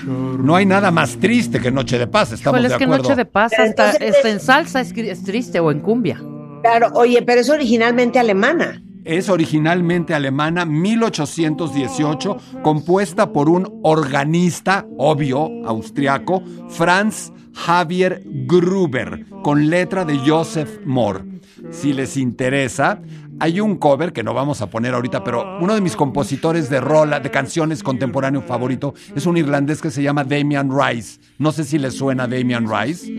No 0.07 0.55
hay 0.55 0.65
nada 0.65 0.89
más 0.91 1.17
triste 1.17 1.59
que 1.59 1.69
Noche 1.71 1.97
de 1.99 2.07
Paz, 2.07 2.31
estamos 2.31 2.59
Híjole, 2.59 2.67
de 2.69 2.73
es 2.73 2.77
que 2.77 2.83
acuerdo. 2.85 3.03
Noche 3.03 3.15
de 3.15 3.25
Paz 3.25 3.51
Pero 3.55 3.69
hasta 3.69 3.89
entonces- 3.91 4.15
hasta 4.15 4.29
en 4.29 4.39
salsa 4.39 4.81
es, 4.81 4.91
es 4.95 5.23
triste 5.23 5.59
o 5.59 5.71
en 5.71 5.79
cumbia. 5.81 6.21
Claro, 6.63 6.89
oye, 6.95 7.21
pero 7.21 7.41
es 7.41 7.49
originalmente 7.49 8.17
alemana. 8.19 8.81
Es 9.05 9.29
originalmente 9.29 10.13
alemana, 10.13 10.65
1818, 10.65 12.37
compuesta 12.61 13.31
por 13.31 13.49
un 13.49 13.79
organista, 13.83 14.85
obvio, 14.97 15.49
austriaco, 15.65 16.43
Franz 16.69 17.31
Javier 17.53 18.21
Gruber, 18.25 19.25
con 19.43 19.69
letra 19.69 20.03
de 20.05 20.17
Joseph 20.19 20.79
Moore. 20.85 21.23
Si 21.71 21.93
les 21.93 22.17
interesa, 22.17 22.99
hay 23.39 23.59
un 23.59 23.77
cover 23.77 24.13
que 24.13 24.23
no 24.23 24.33
vamos 24.33 24.61
a 24.61 24.69
poner 24.69 24.93
ahorita, 24.93 25.23
pero 25.23 25.57
uno 25.59 25.75
de 25.75 25.81
mis 25.81 25.95
compositores 25.95 26.69
de 26.69 26.79
rola, 26.81 27.19
de 27.19 27.29
canciones 27.31 27.83
contemporáneo 27.83 28.41
favorito, 28.41 28.93
es 29.15 29.25
un 29.25 29.37
irlandés 29.37 29.81
que 29.81 29.91
se 29.91 30.01
llama 30.03 30.23
Damian 30.23 30.69
Rice. 30.71 31.19
No 31.37 31.51
sé 31.51 31.63
si 31.63 31.77
les 31.77 31.95
suena 31.95 32.27
Damian 32.27 32.67
Rice. 32.67 33.11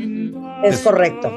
Es 0.65 0.81
correcto. 0.81 1.31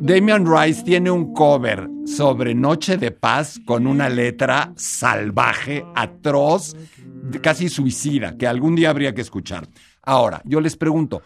Damian 0.00 0.46
Rice 0.46 0.82
tiene 0.84 1.10
un 1.10 1.32
cover 1.34 1.88
sobre 2.06 2.54
Noche 2.54 2.96
de 2.98 3.10
Paz 3.10 3.60
con 3.66 3.86
una 3.86 4.08
letra 4.08 4.72
salvaje, 4.76 5.84
atroz, 5.94 6.76
de- 7.04 7.40
casi 7.40 7.68
suicida, 7.68 8.36
que 8.36 8.46
algún 8.46 8.76
día 8.76 8.90
habría 8.90 9.12
que 9.14 9.20
escuchar. 9.22 9.66
Ahora, 10.02 10.40
yo 10.44 10.60
les 10.60 10.76
pregunto, 10.76 11.20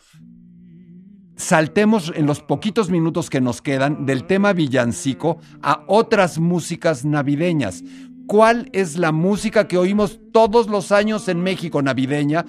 saltemos 1.36 2.12
en 2.14 2.26
los 2.26 2.40
poquitos 2.40 2.90
minutos 2.90 3.30
que 3.30 3.40
nos 3.40 3.62
quedan 3.62 4.06
del 4.06 4.24
tema 4.24 4.52
villancico 4.52 5.38
a 5.62 5.84
otras 5.86 6.38
músicas 6.38 7.04
navideñas. 7.04 7.82
¿Cuál 8.26 8.70
es 8.72 8.96
la 8.96 9.12
música 9.12 9.66
que 9.68 9.78
oímos 9.78 10.20
todos 10.32 10.68
los 10.68 10.92
años 10.92 11.28
en 11.28 11.42
México 11.42 11.82
navideña? 11.82 12.44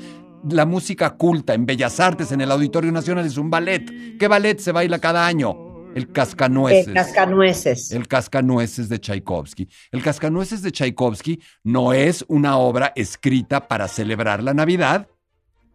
La 0.49 0.65
música 0.65 1.11
culta 1.11 1.53
en 1.53 1.65
Bellas 1.65 1.99
Artes, 1.99 2.31
en 2.31 2.41
el 2.41 2.51
Auditorio 2.51 2.91
Nacional, 2.91 3.25
es 3.25 3.37
un 3.37 3.49
ballet. 3.49 4.17
¿Qué 4.17 4.27
ballet 4.27 4.59
se 4.59 4.71
baila 4.71 4.99
cada 4.99 5.25
año? 5.25 5.91
El 5.95 6.11
Cascanueces. 6.11 6.87
Eh, 6.87 6.93
cascanueces. 6.93 7.91
El 7.91 8.07
Cascanueces 8.07 8.89
de 8.89 8.99
Tchaikovsky. 8.99 9.69
El 9.91 10.01
Cascanueces 10.01 10.61
de 10.61 10.71
Tchaikovsky 10.71 11.39
no 11.63 11.93
es 11.93 12.25
una 12.27 12.57
obra 12.57 12.91
escrita 12.95 13.67
para 13.67 13.87
celebrar 13.87 14.41
la 14.43 14.53
Navidad, 14.53 15.07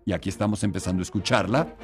y 0.05 0.13
aquí 0.13 0.31
estamos 0.31 0.65
empezando 0.65 1.01
a 1.01 1.05
escucharla. 1.05 1.77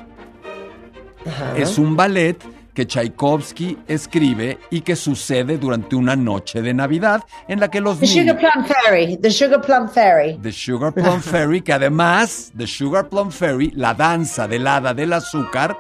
Ajá. 1.27 1.57
Es 1.57 1.79
un 1.79 1.97
ballet 1.97 2.37
que 2.75 2.87
Tchaikovsky 2.87 3.79
escribe 3.87 4.59
y 4.69 4.81
que 4.81 4.97
sucede 4.97 5.57
durante 5.59 5.95
una 5.95 6.17
noche 6.17 6.61
de 6.61 6.75
Navidad 6.75 7.23
en 7.47 7.61
la 7.61 7.71
que 7.71 7.81
los 7.81 8.01
The 8.01 8.07
niños... 8.07 8.37
Sugar 8.37 8.53
Plum 8.53 8.67
Fairy. 8.67 9.17
The 9.17 9.31
Sugar 9.31 9.61
Plum 9.61 9.89
Fairy. 9.89 10.39
The 10.43 10.53
Sugar 10.53 10.93
Plum 10.93 11.21
Fairy, 11.21 11.61
que 11.63 11.73
además 11.73 12.53
The 12.57 12.67
Sugar 12.67 13.09
Plum 13.09 13.31
Fairy, 13.31 13.71
la 13.77 13.95
danza 13.95 14.49
del 14.49 14.67
hada 14.67 14.93
del 14.93 15.13
azúcar, 15.13 15.77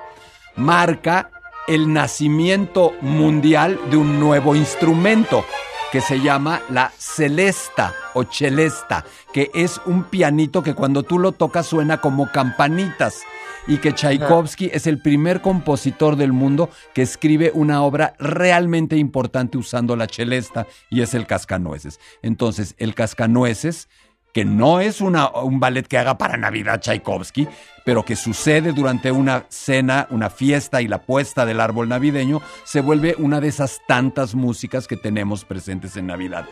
marca 0.57 1.31
el 1.67 1.93
nacimiento 1.93 2.93
mundial 3.01 3.79
de 3.91 3.97
un 3.97 4.21
nuevo 4.21 4.55
instrumento 4.55 5.45
que 5.91 6.01
se 6.01 6.21
llama 6.21 6.61
la 6.71 6.93
celesta 6.99 7.95
o 8.15 8.25
celesta, 8.25 9.05
que 9.33 9.51
es 9.55 9.81
un 9.87 10.05
pianito 10.05 10.63
que 10.63 10.75
cuando 10.75 11.03
tú 11.03 11.19
lo 11.19 11.33
tocas 11.33 11.67
suena 11.67 12.01
como 12.01 12.31
campanitas 12.31 13.23
y 13.67 13.79
que 13.79 13.93
Tchaikovsky 13.93 14.71
es 14.73 14.87
el 14.87 15.01
primer 15.01 15.41
compositor 15.41 16.17
del 16.17 16.33
mundo 16.33 16.71
que 16.93 17.03
escribe 17.03 17.51
una 17.55 17.83
obra 17.83 18.15
realmente 18.19 18.97
importante 18.97 19.59
usando 19.59 19.97
la 19.97 20.07
celesta 20.07 20.67
y 20.91 21.03
es 21.03 21.15
el 21.15 21.27
Cascanueces. 21.27 21.99
Entonces, 22.23 22.75
el 22.79 22.95
Cascanueces, 22.95 23.89
que 24.33 24.45
no 24.45 24.81
es 24.81 25.01
un 25.01 25.61
ballet 25.61 25.87
que 25.87 25.97
haga 25.97 26.19
para 26.19 26.37
Navidad 26.37 26.81
Tchaikovsky, 26.81 27.49
pero 27.85 28.05
que 28.05 28.17
sucede 28.17 28.73
durante 28.73 29.13
una 29.13 29.47
cena, 29.49 30.09
una 30.11 30.29
fiesta 30.29 30.83
y 30.83 30.89
la 30.89 31.03
puesta 31.03 31.47
del 31.47 31.61
árbol 31.61 31.89
navideño, 31.89 32.43
se 32.65 32.81
vuelve 32.81 33.15
una 33.19 33.41
de 33.41 33.49
esas 33.49 33.81
tantas 33.87 34.35
músicas 34.35 34.87
que 34.89 34.97
tenemos 34.97 35.45
presentes 35.45 35.97
en 35.97 36.09
Navidad. 36.09 36.47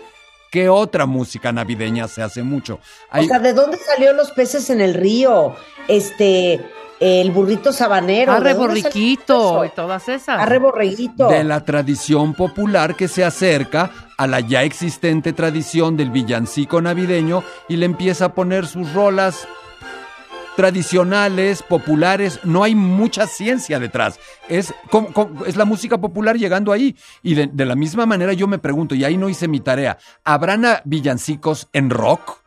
¿Qué 0.53 0.69
otra 0.69 1.07
música 1.07 1.51
navideña 1.51 2.09
se 2.09 2.23
hace 2.23 2.43
mucho? 2.43 2.79
O 3.11 3.23
sea, 3.23 3.39
¿de 3.39 3.55
dónde 3.55 3.79
salió 3.79 4.13
los 4.13 4.33
peces 4.33 4.69
en 4.69 4.83
el 4.83 4.93
río? 4.93 5.57
Este, 5.89 6.61
el 7.05 7.33
burrito 7.33 7.73
sabanero. 7.73 8.33
Arre 8.33 8.51
¿de 8.51 8.55
dónde 8.55 8.81
salió 8.81 8.93
borriquito 8.93 9.65
y 9.65 9.69
todas 9.71 10.09
esas. 10.09 10.41
Arre 10.41 10.59
borreguito. 10.59 11.29
de 11.29 11.43
la 11.43 11.65
tradición 11.65 12.33
popular 12.35 12.95
que 12.95 13.09
se 13.09 13.25
acerca 13.25 13.91
a 14.17 14.27
la 14.29 14.39
ya 14.41 14.63
existente 14.63 15.33
tradición 15.33 15.97
del 15.97 16.11
villancico 16.11 16.81
navideño 16.81 17.43
y 17.69 17.77
le 17.77 17.87
empieza 17.87 18.27
a 18.27 18.35
poner 18.35 18.67
sus 18.67 18.93
rolas 18.93 19.49
tradicionales, 20.57 21.63
populares, 21.63 22.39
no 22.45 22.63
hay 22.63 22.75
mucha 22.75 23.27
ciencia 23.27 23.81
detrás. 23.81 24.21
Es, 24.49 24.73
com- 24.91 25.07
com- 25.13 25.43
es 25.47 25.57
la 25.57 25.65
música 25.65 25.99
popular 25.99 26.37
llegando 26.37 26.73
ahí. 26.73 26.95
Y 27.23 27.35
de, 27.35 27.49
de 27.53 27.65
la 27.65 27.75
misma 27.75 28.07
manera 28.07 28.33
yo 28.35 28.47
me 28.47 28.59
pregunto, 28.59 28.95
y 28.95 29.03
ahí 29.05 29.17
no 29.17 29.29
hice 29.29 29.49
mi 29.49 29.61
tarea, 29.61 29.99
¿habrán 30.25 30.65
villancicos 30.85 31.69
en 31.73 31.91
rock? 31.91 32.43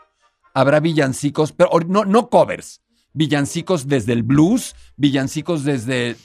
¿Habrá 0.54 0.80
villancicos, 0.80 1.52
pero 1.52 1.72
no, 1.88 2.06
no 2.06 2.30
covers? 2.30 2.82
Villancicos 3.16 3.88
desde 3.88 4.14
el 4.14 4.24
blues, 4.24 4.76
villancicos 4.98 5.64
desde... 5.64 6.16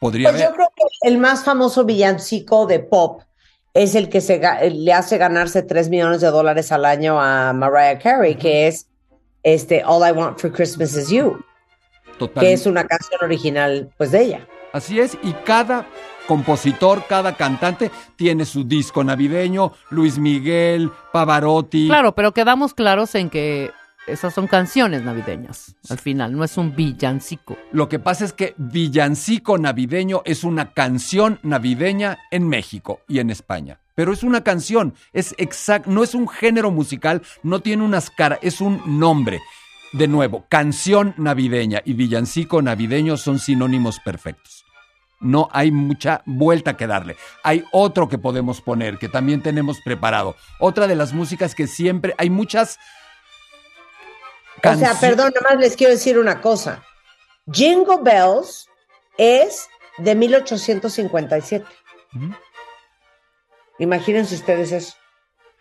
Podría 0.00 0.30
Pues 0.30 0.42
yo 0.42 0.52
creo 0.52 0.68
que 0.74 1.08
el 1.08 1.18
más 1.18 1.44
famoso 1.44 1.84
villancico 1.84 2.66
de 2.66 2.80
pop 2.80 3.22
es 3.72 3.94
el 3.94 4.08
que 4.08 4.20
se 4.20 4.40
le 4.70 4.92
hace 4.92 5.18
ganarse 5.18 5.62
3 5.62 5.88
millones 5.90 6.20
de 6.22 6.28
dólares 6.28 6.72
al 6.72 6.84
año 6.84 7.20
a 7.20 7.52
Mariah 7.52 7.98
Carey, 7.98 8.34
que 8.34 8.66
es 8.66 8.88
este 9.42 9.82
All 9.84 10.06
I 10.08 10.12
Want 10.12 10.38
for 10.38 10.50
Christmas 10.52 10.96
Is 10.96 11.08
You, 11.10 11.38
total- 12.18 12.42
que 12.42 12.52
es 12.54 12.66
una 12.66 12.84
canción 12.86 13.20
original 13.22 13.92
pues 13.98 14.10
de 14.10 14.22
ella. 14.22 14.48
Así 14.72 14.98
es, 14.98 15.16
y 15.22 15.32
cada 15.44 15.86
compositor, 16.26 17.04
cada 17.08 17.36
cantante 17.36 17.90
tiene 18.16 18.44
su 18.44 18.64
disco 18.64 19.04
navideño, 19.04 19.72
Luis 19.90 20.18
Miguel, 20.18 20.90
Pavarotti. 21.12 21.86
Claro, 21.86 22.14
pero 22.14 22.32
quedamos 22.32 22.74
claros 22.74 23.14
en 23.14 23.30
que 23.30 23.70
esas 24.06 24.34
son 24.34 24.46
canciones 24.46 25.02
navideñas. 25.02 25.76
Al 25.88 25.98
final, 25.98 26.36
no 26.36 26.44
es 26.44 26.56
un 26.56 26.74
villancico. 26.74 27.56
Lo 27.72 27.88
que 27.88 27.98
pasa 27.98 28.24
es 28.24 28.32
que 28.32 28.54
Villancico 28.56 29.58
Navideño 29.58 30.22
es 30.24 30.44
una 30.44 30.72
canción 30.72 31.40
navideña 31.42 32.18
en 32.30 32.48
México 32.48 33.00
y 33.08 33.18
en 33.18 33.30
España. 33.30 33.80
Pero 33.94 34.12
es 34.12 34.22
una 34.22 34.44
canción, 34.44 34.94
es 35.12 35.34
exact, 35.38 35.86
no 35.86 36.04
es 36.04 36.14
un 36.14 36.28
género 36.28 36.70
musical, 36.70 37.22
no 37.42 37.60
tiene 37.60 37.82
unas 37.82 38.10
caras, 38.10 38.38
es 38.42 38.60
un 38.60 38.82
nombre. 38.98 39.40
De 39.92 40.06
nuevo, 40.06 40.44
canción 40.48 41.14
navideña 41.16 41.80
y 41.84 41.94
villancico 41.94 42.60
navideño 42.60 43.16
son 43.16 43.38
sinónimos 43.38 43.98
perfectos. 44.00 44.66
No 45.18 45.48
hay 45.52 45.70
mucha 45.70 46.22
vuelta 46.26 46.76
que 46.76 46.86
darle. 46.86 47.16
Hay 47.42 47.64
otro 47.72 48.08
que 48.08 48.18
podemos 48.18 48.60
poner, 48.60 48.98
que 48.98 49.08
también 49.08 49.40
tenemos 49.40 49.80
preparado. 49.80 50.36
Otra 50.60 50.86
de 50.86 50.96
las 50.96 51.14
músicas 51.14 51.54
que 51.54 51.66
siempre 51.66 52.14
hay 52.18 52.28
muchas. 52.28 52.78
O 54.74 54.78
sea, 54.78 54.94
perdón, 55.00 55.32
nada 55.34 55.54
más 55.54 55.60
les 55.60 55.76
quiero 55.76 55.92
decir 55.92 56.18
una 56.18 56.40
cosa. 56.40 56.82
Jingle 57.52 57.98
Bells 58.02 58.66
es 59.18 59.68
de 59.98 60.14
1857. 60.14 61.64
Ujú. 62.14 62.34
Imagínense 63.78 64.34
ustedes 64.34 64.72
eso. 64.72 64.94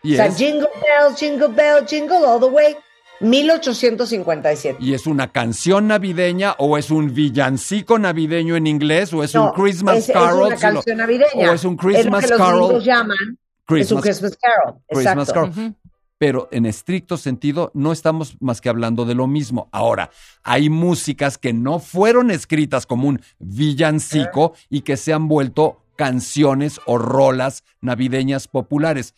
Y 0.03 0.13
o 0.13 0.17
sea, 0.17 0.27
es- 0.27 0.37
Jingle 0.37 0.69
Bells, 0.81 1.19
Jingle 1.19 1.47
Bells, 1.49 1.89
Jingle 1.89 2.17
All 2.25 2.39
the 2.39 2.45
Way, 2.47 2.75
1857. 3.19 4.77
¿Y 4.79 4.93
es 4.93 5.07
una 5.07 5.31
canción 5.31 5.87
navideña 5.87 6.55
o 6.57 6.77
es 6.77 6.91
un 6.91 7.13
villancico 7.13 7.97
navideño 7.99 8.55
en 8.55 8.67
inglés 8.67 9.13
o 9.13 9.23
es 9.23 9.33
un 9.35 9.45
No, 9.45 9.53
Christmas 9.53 9.97
es, 9.97 10.09
es 10.09 10.13
Carol? 10.13 10.47
una 10.47 10.57
si 10.57 10.65
lo- 10.67 10.73
canción 10.73 10.97
navideña. 10.97 11.49
o 11.49 11.53
es 11.53 11.63
un 11.63 11.75
Christmas 11.77 12.23
es 12.25 12.29
lo 12.31 12.37
que 12.37 12.43
Carol. 12.43 12.73
Los 12.73 12.85
llaman 12.85 13.17
es 13.17 13.91
un 13.91 14.01
Christmas- 14.01 14.03
Christmas 14.03 14.37
Carol. 14.37 14.75
Christmas 14.87 15.29
Exacto. 15.29 15.33
Carol. 15.33 15.49
Ujú. 15.49 15.75
Pero 16.17 16.47
en 16.51 16.65
estricto 16.65 17.17
sentido 17.17 17.71
no 17.73 17.91
estamos 17.91 18.37
más 18.39 18.61
que 18.61 18.69
hablando 18.69 19.05
de 19.05 19.15
lo 19.15 19.27
mismo. 19.27 19.67
Ahora, 19.71 20.11
hay 20.43 20.69
músicas 20.69 21.37
que 21.37 21.51
no 21.51 21.79
fueron 21.79 22.31
escritas 22.31 22.85
como 22.85 23.09
un 23.09 23.21
villancico 23.39 24.53
y 24.69 24.81
que 24.81 24.95
se 24.95 25.11
han 25.11 25.27
vuelto 25.27 25.81
canciones 25.97 26.79
o 26.85 26.97
rolas 26.97 27.63
navideñas 27.81 28.47
populares. 28.47 29.13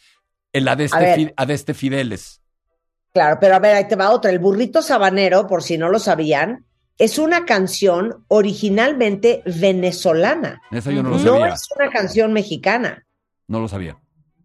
El 0.54 0.68
Adeste, 0.68 1.34
Adeste 1.38 1.74
Fideles. 1.74 2.42
Claro, 3.14 3.38
pero 3.40 3.56
a 3.56 3.60
ver, 3.60 3.76
ahí 3.76 3.88
te 3.88 3.96
va 3.96 4.12
otra. 4.12 4.32
El 4.32 4.40
burrito 4.40 4.82
sabanero, 4.82 5.48
por 5.48 5.62
si 5.64 5.78
no 5.78 5.90
lo 5.90 6.00
sabían, 6.00 6.66
es 6.98 7.20
una 7.20 7.46
canción 7.46 8.26
originalmente 8.28 9.44
venezolana. 9.46 10.62
Esa 10.72 10.92
yo 10.92 11.04
no 11.04 11.10
lo 11.10 11.16
Ujú. 11.18 11.26
No 11.26 11.32
sabía. 11.40 11.54
es 11.54 11.68
una 11.76 11.90
canción 11.92 12.34
mexicana. 12.34 13.06
No 13.48 13.60
lo 13.60 13.68
sabía. 13.68 14.00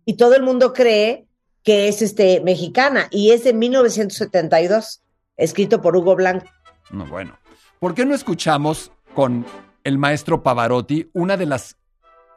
Y 0.05 0.16
todo 0.16 0.35
el 0.35 0.43
mundo 0.43 0.72
cree 0.72 1.27
que 1.63 1.89
es 1.89 2.03
este 2.03 2.41
mexicana 2.41 3.09
y 3.11 3.31
es 3.31 3.45
de 3.45 3.53
1972, 3.55 5.03
escrito 5.37 5.81
por 5.81 5.97
Hugo 5.97 6.17
Blanco. 6.17 6.47
No, 6.91 7.07
bueno. 7.07 7.39
¿Por 7.79 7.95
qué 7.95 8.05
no 8.05 8.15
escuchamos 8.15 8.93
con 9.15 9.45
el 9.85 9.99
maestro 9.99 10.43
Pavarotti 10.43 11.11
una 11.13 11.37
de 11.37 11.47
las 11.47 11.77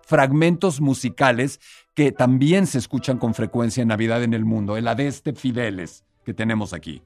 fragmentos 0.01 0.82
musicales 0.82 1.59
que 1.93 2.11
también 2.11 2.67
se 2.67 2.78
escuchan 2.78 3.17
con 3.17 3.34
frecuencia 3.34 3.82
en 3.82 3.88
Navidad 3.88 4.23
en 4.23 4.34
el 4.34 4.45
mundo, 4.45 4.78
el 4.78 4.88
Adeste 4.88 5.34
Fideles 5.34 6.03
que 6.23 6.34
tenemos 6.34 6.73
aquí. 6.73 7.01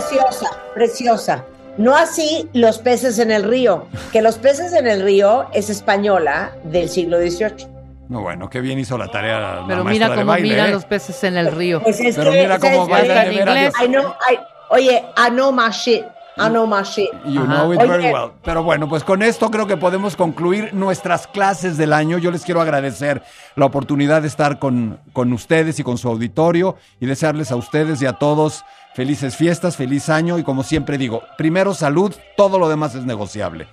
Preciosa, 0.00 0.50
preciosa. 0.74 1.44
No 1.78 1.96
así 1.96 2.50
los 2.52 2.78
peces 2.80 3.18
en 3.18 3.30
el 3.30 3.44
río, 3.44 3.86
que 4.12 4.20
los 4.20 4.36
peces 4.36 4.74
en 4.74 4.86
el 4.86 5.00
río 5.02 5.46
es 5.54 5.70
española 5.70 6.52
del 6.64 6.90
siglo 6.90 7.16
XVIII. 7.18 7.66
No, 8.10 8.20
bueno, 8.20 8.50
qué 8.50 8.60
bien 8.60 8.78
hizo 8.78 8.98
la 8.98 9.08
tarea 9.08 9.40
la 9.40 9.64
Pero 9.66 9.84
mira 9.84 10.10
de 10.10 10.16
cómo 10.16 10.26
baile, 10.26 10.48
miran 10.50 10.68
¿eh? 10.68 10.72
los 10.72 10.84
peces 10.84 11.24
en 11.24 11.38
el 11.38 11.50
río. 11.50 11.82
Pues 11.82 11.98
es 12.00 12.14
Pero 12.14 12.30
que, 12.30 12.42
mira 12.42 12.58
cómo 12.58 12.86
¿sabes 12.86 12.88
baila 12.90 13.14
qué? 13.14 13.20
en 13.30 13.34
de 13.36 13.40
inglés. 13.40 13.74
I 13.82 13.86
know, 13.88 14.02
I- 14.30 14.38
oye, 14.68 15.02
I 15.16 15.30
know 15.30 15.50
my 15.50 15.70
shit. 15.70 16.04
I 16.38 16.50
know 16.50 16.66
my 16.66 16.82
shit. 16.82 17.08
You 17.24 17.40
Ajá. 17.44 17.46
know 17.62 17.72
it 17.72 17.80
Oye. 17.80 17.88
very 17.88 18.12
well. 18.12 18.32
Pero 18.44 18.62
bueno, 18.62 18.86
pues 18.90 19.02
con 19.02 19.22
esto 19.22 19.50
creo 19.50 19.66
que 19.66 19.78
podemos 19.78 20.16
concluir 20.16 20.74
nuestras 20.74 21.26
clases 21.26 21.78
del 21.78 21.94
año. 21.94 22.18
Yo 22.18 22.30
les 22.30 22.42
quiero 22.44 22.60
agradecer 22.60 23.22
la 23.54 23.64
oportunidad 23.64 24.20
de 24.20 24.28
estar 24.28 24.58
con, 24.58 25.00
con 25.14 25.32
ustedes 25.32 25.78
y 25.80 25.82
con 25.82 25.96
su 25.96 26.08
auditorio 26.10 26.76
y 27.00 27.06
desearles 27.06 27.50
a 27.52 27.56
ustedes 27.56 28.02
y 28.02 28.06
a 28.06 28.12
todos 28.12 28.66
felices 28.96 29.36
fiestas, 29.36 29.76
feliz 29.76 30.08
año 30.08 30.38
y 30.38 30.42
como 30.42 30.62
siempre 30.62 30.96
digo, 30.96 31.22
primero 31.36 31.74
salud, 31.74 32.14
todo 32.34 32.58
lo 32.58 32.66
demás 32.70 32.94
es 32.94 33.04
negociable. 33.04 33.68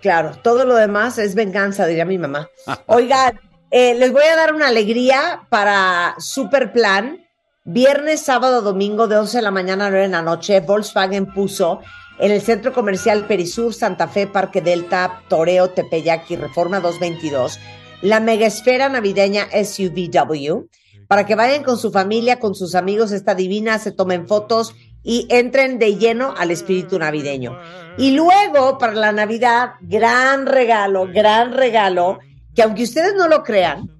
Claro, 0.00 0.32
todo 0.42 0.64
lo 0.64 0.74
demás 0.74 1.18
es 1.18 1.34
venganza, 1.34 1.84
diría 1.84 2.06
mi 2.06 2.16
mamá. 2.16 2.48
Oigan, 2.86 3.38
eh, 3.70 3.94
les 3.94 4.10
voy 4.10 4.22
a 4.22 4.36
dar 4.36 4.54
una 4.54 4.68
alegría 4.68 5.42
para 5.50 6.14
Super 6.18 6.72
Plan. 6.72 7.26
Viernes, 7.64 8.22
sábado, 8.22 8.62
domingo, 8.62 9.06
de 9.06 9.18
11 9.18 9.36
de 9.36 9.42
la 9.42 9.50
mañana 9.50 9.86
a 9.86 9.90
9 9.90 10.06
de 10.06 10.12
la 10.12 10.22
noche, 10.22 10.60
Volkswagen 10.60 11.26
puso 11.26 11.80
en 12.18 12.32
el 12.32 12.40
Centro 12.40 12.72
Comercial 12.72 13.26
Perisur, 13.26 13.74
Santa 13.74 14.08
Fe, 14.08 14.26
Parque 14.26 14.62
Delta, 14.62 15.20
Toreo, 15.28 15.68
Tepeyac 15.68 16.30
y 16.30 16.36
Reforma 16.36 16.80
222, 16.80 17.60
la 18.00 18.20
mega 18.20 18.46
esfera 18.46 18.88
navideña 18.88 19.46
SUVW, 19.52 20.68
para 21.08 21.24
que 21.24 21.34
vayan 21.34 21.64
con 21.64 21.78
su 21.78 21.90
familia, 21.90 22.38
con 22.38 22.54
sus 22.54 22.74
amigos, 22.74 23.12
esta 23.12 23.34
divina, 23.34 23.78
se 23.78 23.92
tomen 23.92 24.28
fotos 24.28 24.74
y 25.02 25.26
entren 25.30 25.78
de 25.78 25.96
lleno 25.96 26.34
al 26.36 26.50
espíritu 26.50 26.98
navideño. 26.98 27.58
Y 27.96 28.10
luego, 28.10 28.76
para 28.76 28.92
la 28.92 29.10
Navidad, 29.10 29.70
gran 29.80 30.46
regalo, 30.46 31.08
gran 31.10 31.54
regalo, 31.54 32.18
que 32.54 32.62
aunque 32.62 32.82
ustedes 32.82 33.14
no 33.14 33.26
lo 33.26 33.42
crean, 33.42 33.90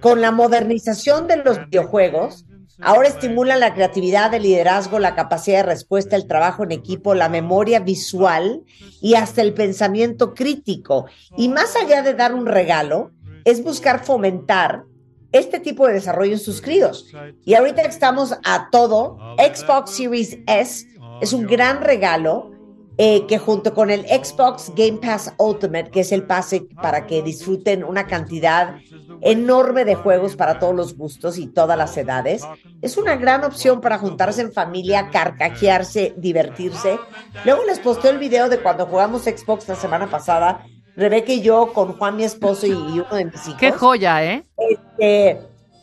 con 0.00 0.20
la 0.20 0.32
modernización 0.32 1.28
de 1.28 1.36
los 1.36 1.64
videojuegos, 1.66 2.44
ahora 2.80 3.08
estimulan 3.08 3.60
la 3.60 3.74
creatividad, 3.74 4.34
el 4.34 4.42
liderazgo, 4.42 4.98
la 4.98 5.14
capacidad 5.14 5.58
de 5.58 5.70
respuesta, 5.74 6.16
el 6.16 6.26
trabajo 6.26 6.64
en 6.64 6.72
equipo, 6.72 7.14
la 7.14 7.28
memoria 7.28 7.78
visual 7.78 8.62
y 9.00 9.14
hasta 9.14 9.42
el 9.42 9.54
pensamiento 9.54 10.34
crítico. 10.34 11.06
Y 11.36 11.48
más 11.48 11.76
allá 11.76 12.02
de 12.02 12.14
dar 12.14 12.34
un 12.34 12.46
regalo, 12.46 13.12
es 13.44 13.62
buscar 13.62 14.04
fomentar 14.04 14.84
este 15.32 15.60
tipo 15.60 15.86
de 15.86 15.94
desarrollo 15.94 16.32
en 16.32 16.38
sus 16.38 16.60
críos. 16.60 17.12
Y 17.44 17.54
ahorita 17.54 17.82
estamos 17.82 18.34
a 18.44 18.68
todo, 18.70 19.18
Xbox 19.38 19.90
Series 19.90 20.38
S 20.46 20.86
es 21.20 21.32
un 21.32 21.46
gran 21.46 21.80
regalo 21.82 22.50
eh, 22.98 23.26
que 23.26 23.38
junto 23.38 23.74
con 23.74 23.90
el 23.90 24.06
Xbox 24.06 24.72
Game 24.74 24.98
Pass 24.98 25.34
Ultimate, 25.36 25.90
que 25.90 26.00
es 26.00 26.12
el 26.12 26.22
pase 26.22 26.66
para 26.80 27.06
que 27.06 27.22
disfruten 27.22 27.84
una 27.84 28.06
cantidad 28.06 28.76
enorme 29.20 29.84
de 29.84 29.94
juegos 29.94 30.34
para 30.34 30.58
todos 30.58 30.74
los 30.74 30.96
gustos 30.96 31.36
y 31.36 31.46
todas 31.46 31.76
las 31.76 31.94
edades, 31.98 32.42
es 32.80 32.96
una 32.96 33.16
gran 33.16 33.44
opción 33.44 33.82
para 33.82 33.98
juntarse 33.98 34.40
en 34.40 34.52
familia, 34.52 35.10
carcajearse, 35.10 36.14
divertirse. 36.16 36.98
Luego 37.44 37.64
les 37.64 37.80
posteo 37.80 38.12
el 38.12 38.18
video 38.18 38.48
de 38.48 38.60
cuando 38.60 38.86
jugamos 38.86 39.24
Xbox 39.24 39.68
la 39.68 39.76
semana 39.76 40.08
pasada, 40.08 40.64
Rebeca 40.96 41.32
y 41.32 41.42
yo 41.42 41.72
con 41.72 41.92
Juan, 41.92 42.16
mi 42.16 42.24
esposo 42.24 42.66
y 42.66 42.72
uno 42.72 43.06
de 43.10 43.26
mis 43.26 43.46
hijos. 43.46 43.60
Qué 43.60 43.70
joya, 43.70 44.24
¿eh? 44.24 44.44
Este, 44.56 45.40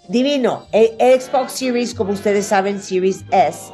divino. 0.08 0.66
El, 0.72 0.92
el 1.00 1.22
Xbox 1.22 1.52
Series, 1.52 1.94
como 1.94 2.14
ustedes 2.14 2.48
saben, 2.48 2.82
Series 2.82 3.24
S, 3.32 3.72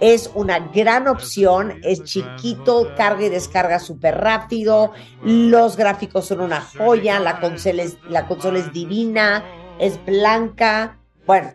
es 0.00 0.30
una 0.34 0.58
gran 0.58 1.06
opción. 1.06 1.78
Es 1.84 2.02
chiquito, 2.02 2.92
carga 2.96 3.24
y 3.26 3.28
descarga 3.28 3.78
súper 3.78 4.18
rápido. 4.18 4.92
Los 5.22 5.76
gráficos 5.76 6.26
son 6.26 6.40
una 6.40 6.60
joya. 6.60 7.20
La 7.20 7.38
consola, 7.38 7.84
es, 7.84 7.98
la 8.08 8.26
consola 8.26 8.58
es 8.58 8.72
divina, 8.72 9.44
es 9.78 10.04
blanca. 10.04 10.98
Bueno, 11.26 11.52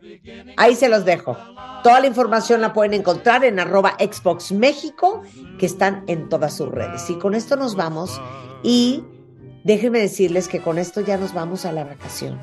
ahí 0.55 0.75
se 0.75 0.88
los 0.88 1.03
dejo. 1.03 1.36
Toda 1.83 1.99
la 1.99 2.07
información 2.07 2.61
la 2.61 2.71
pueden 2.71 2.93
encontrar 2.93 3.43
en 3.43 3.59
arroba 3.59 3.97
Xbox 3.99 4.53
México, 4.53 5.21
que 5.59 5.65
están 5.65 6.05
en 6.07 6.29
todas 6.29 6.55
sus 6.55 6.69
redes. 6.69 7.09
Y 7.09 7.15
con 7.15 7.36
esto 7.36 7.57
nos 7.57 7.75
vamos. 7.75 8.21
Y 8.63 9.03
déjenme 9.66 9.99
decirles 9.99 10.47
que 10.47 10.61
con 10.61 10.78
esto 10.80 11.01
ya 11.01 11.18
nos 11.18 11.34
vamos 11.34 11.66
a 11.66 11.74
la 11.74 11.84
vacación. 11.84 12.39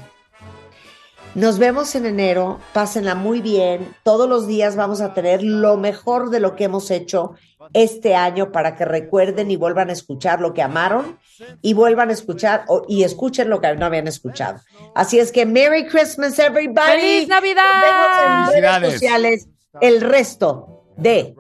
Nos 1.35 1.59
vemos 1.59 1.95
en 1.95 2.05
enero, 2.05 2.59
pásenla 2.75 3.15
muy 3.15 3.41
bien. 3.41 3.95
Todos 4.03 4.29
los 4.29 4.47
días 4.47 4.77
vamos 4.77 5.01
a 5.01 5.15
tener 5.15 5.43
lo 5.43 5.79
mejor 5.79 6.29
de 6.29 6.41
lo 6.41 6.57
que 6.57 6.65
hemos 6.65 6.91
hecho 6.91 7.33
este 7.73 8.15
año 8.15 8.53
para 8.53 8.77
que 8.77 8.85
recuerden 8.85 9.51
y 9.51 9.57
vuelvan 9.57 9.89
a 9.89 9.95
escuchar 9.95 10.41
lo 10.43 10.53
que 10.53 10.61
amaron 10.61 11.19
y 11.63 11.73
vuelvan 11.73 12.11
a 12.11 12.13
escuchar 12.13 12.65
o- 12.69 12.83
y 12.87 13.05
escuchen 13.05 13.49
lo 13.49 13.63
que 13.63 13.75
no 13.77 13.87
habían 13.87 14.09
escuchado. 14.09 14.61
Así 14.95 15.19
es 15.21 15.33
que 15.33 15.47
Merry 15.47 15.87
Christmas 15.87 16.39
everybody. 16.39 17.01
¡Feliz 17.01 17.29
Navidad! 17.29 17.63
Nos 17.73 17.83
vemos 17.83 18.55
en 18.55 18.63
redes 18.63 18.81
Felicidades. 18.81 18.93
sociales 18.93 19.49
el 19.81 20.01
resto 20.03 20.85
de 20.99 21.35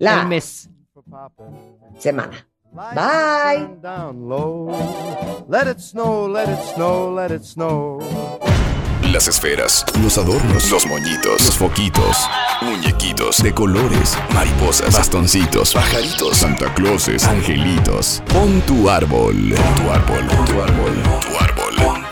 la 0.00 0.24
mes. 0.24 0.68
semana. 1.98 2.48
Bye. 2.74 3.68
Down 3.82 4.28
low. 4.28 4.70
Let 5.46 5.66
it 5.66 5.78
snow, 5.78 6.26
let 6.26 6.48
it 6.48 6.58
snow, 6.74 7.12
let 7.12 7.30
it 7.30 7.44
snow. 7.44 8.00
Las 9.12 9.28
esferas, 9.28 9.84
los 10.02 10.16
adornos, 10.16 10.70
los 10.70 10.86
moñitos, 10.86 11.44
los 11.44 11.58
foquitos, 11.58 12.16
muñequitos 12.62 13.42
de 13.42 13.52
colores, 13.52 14.16
mariposas, 14.32 14.96
bastoncitos, 14.96 15.74
pajaritos, 15.74 16.38
Santa 16.38 16.72
Clauses, 16.72 17.24
angelitos. 17.26 18.22
Pon 18.32 18.62
tu 18.62 18.88
árbol, 18.88 19.54
pon 19.54 19.74
tu 19.74 19.90
árbol, 19.90 20.26
pon 20.28 20.44
tu 20.46 20.62
árbol, 20.62 20.92
pon 21.02 21.20
tu 21.20 21.44
árbol, 21.44 21.74
pon 21.76 22.10
tu 22.10 22.11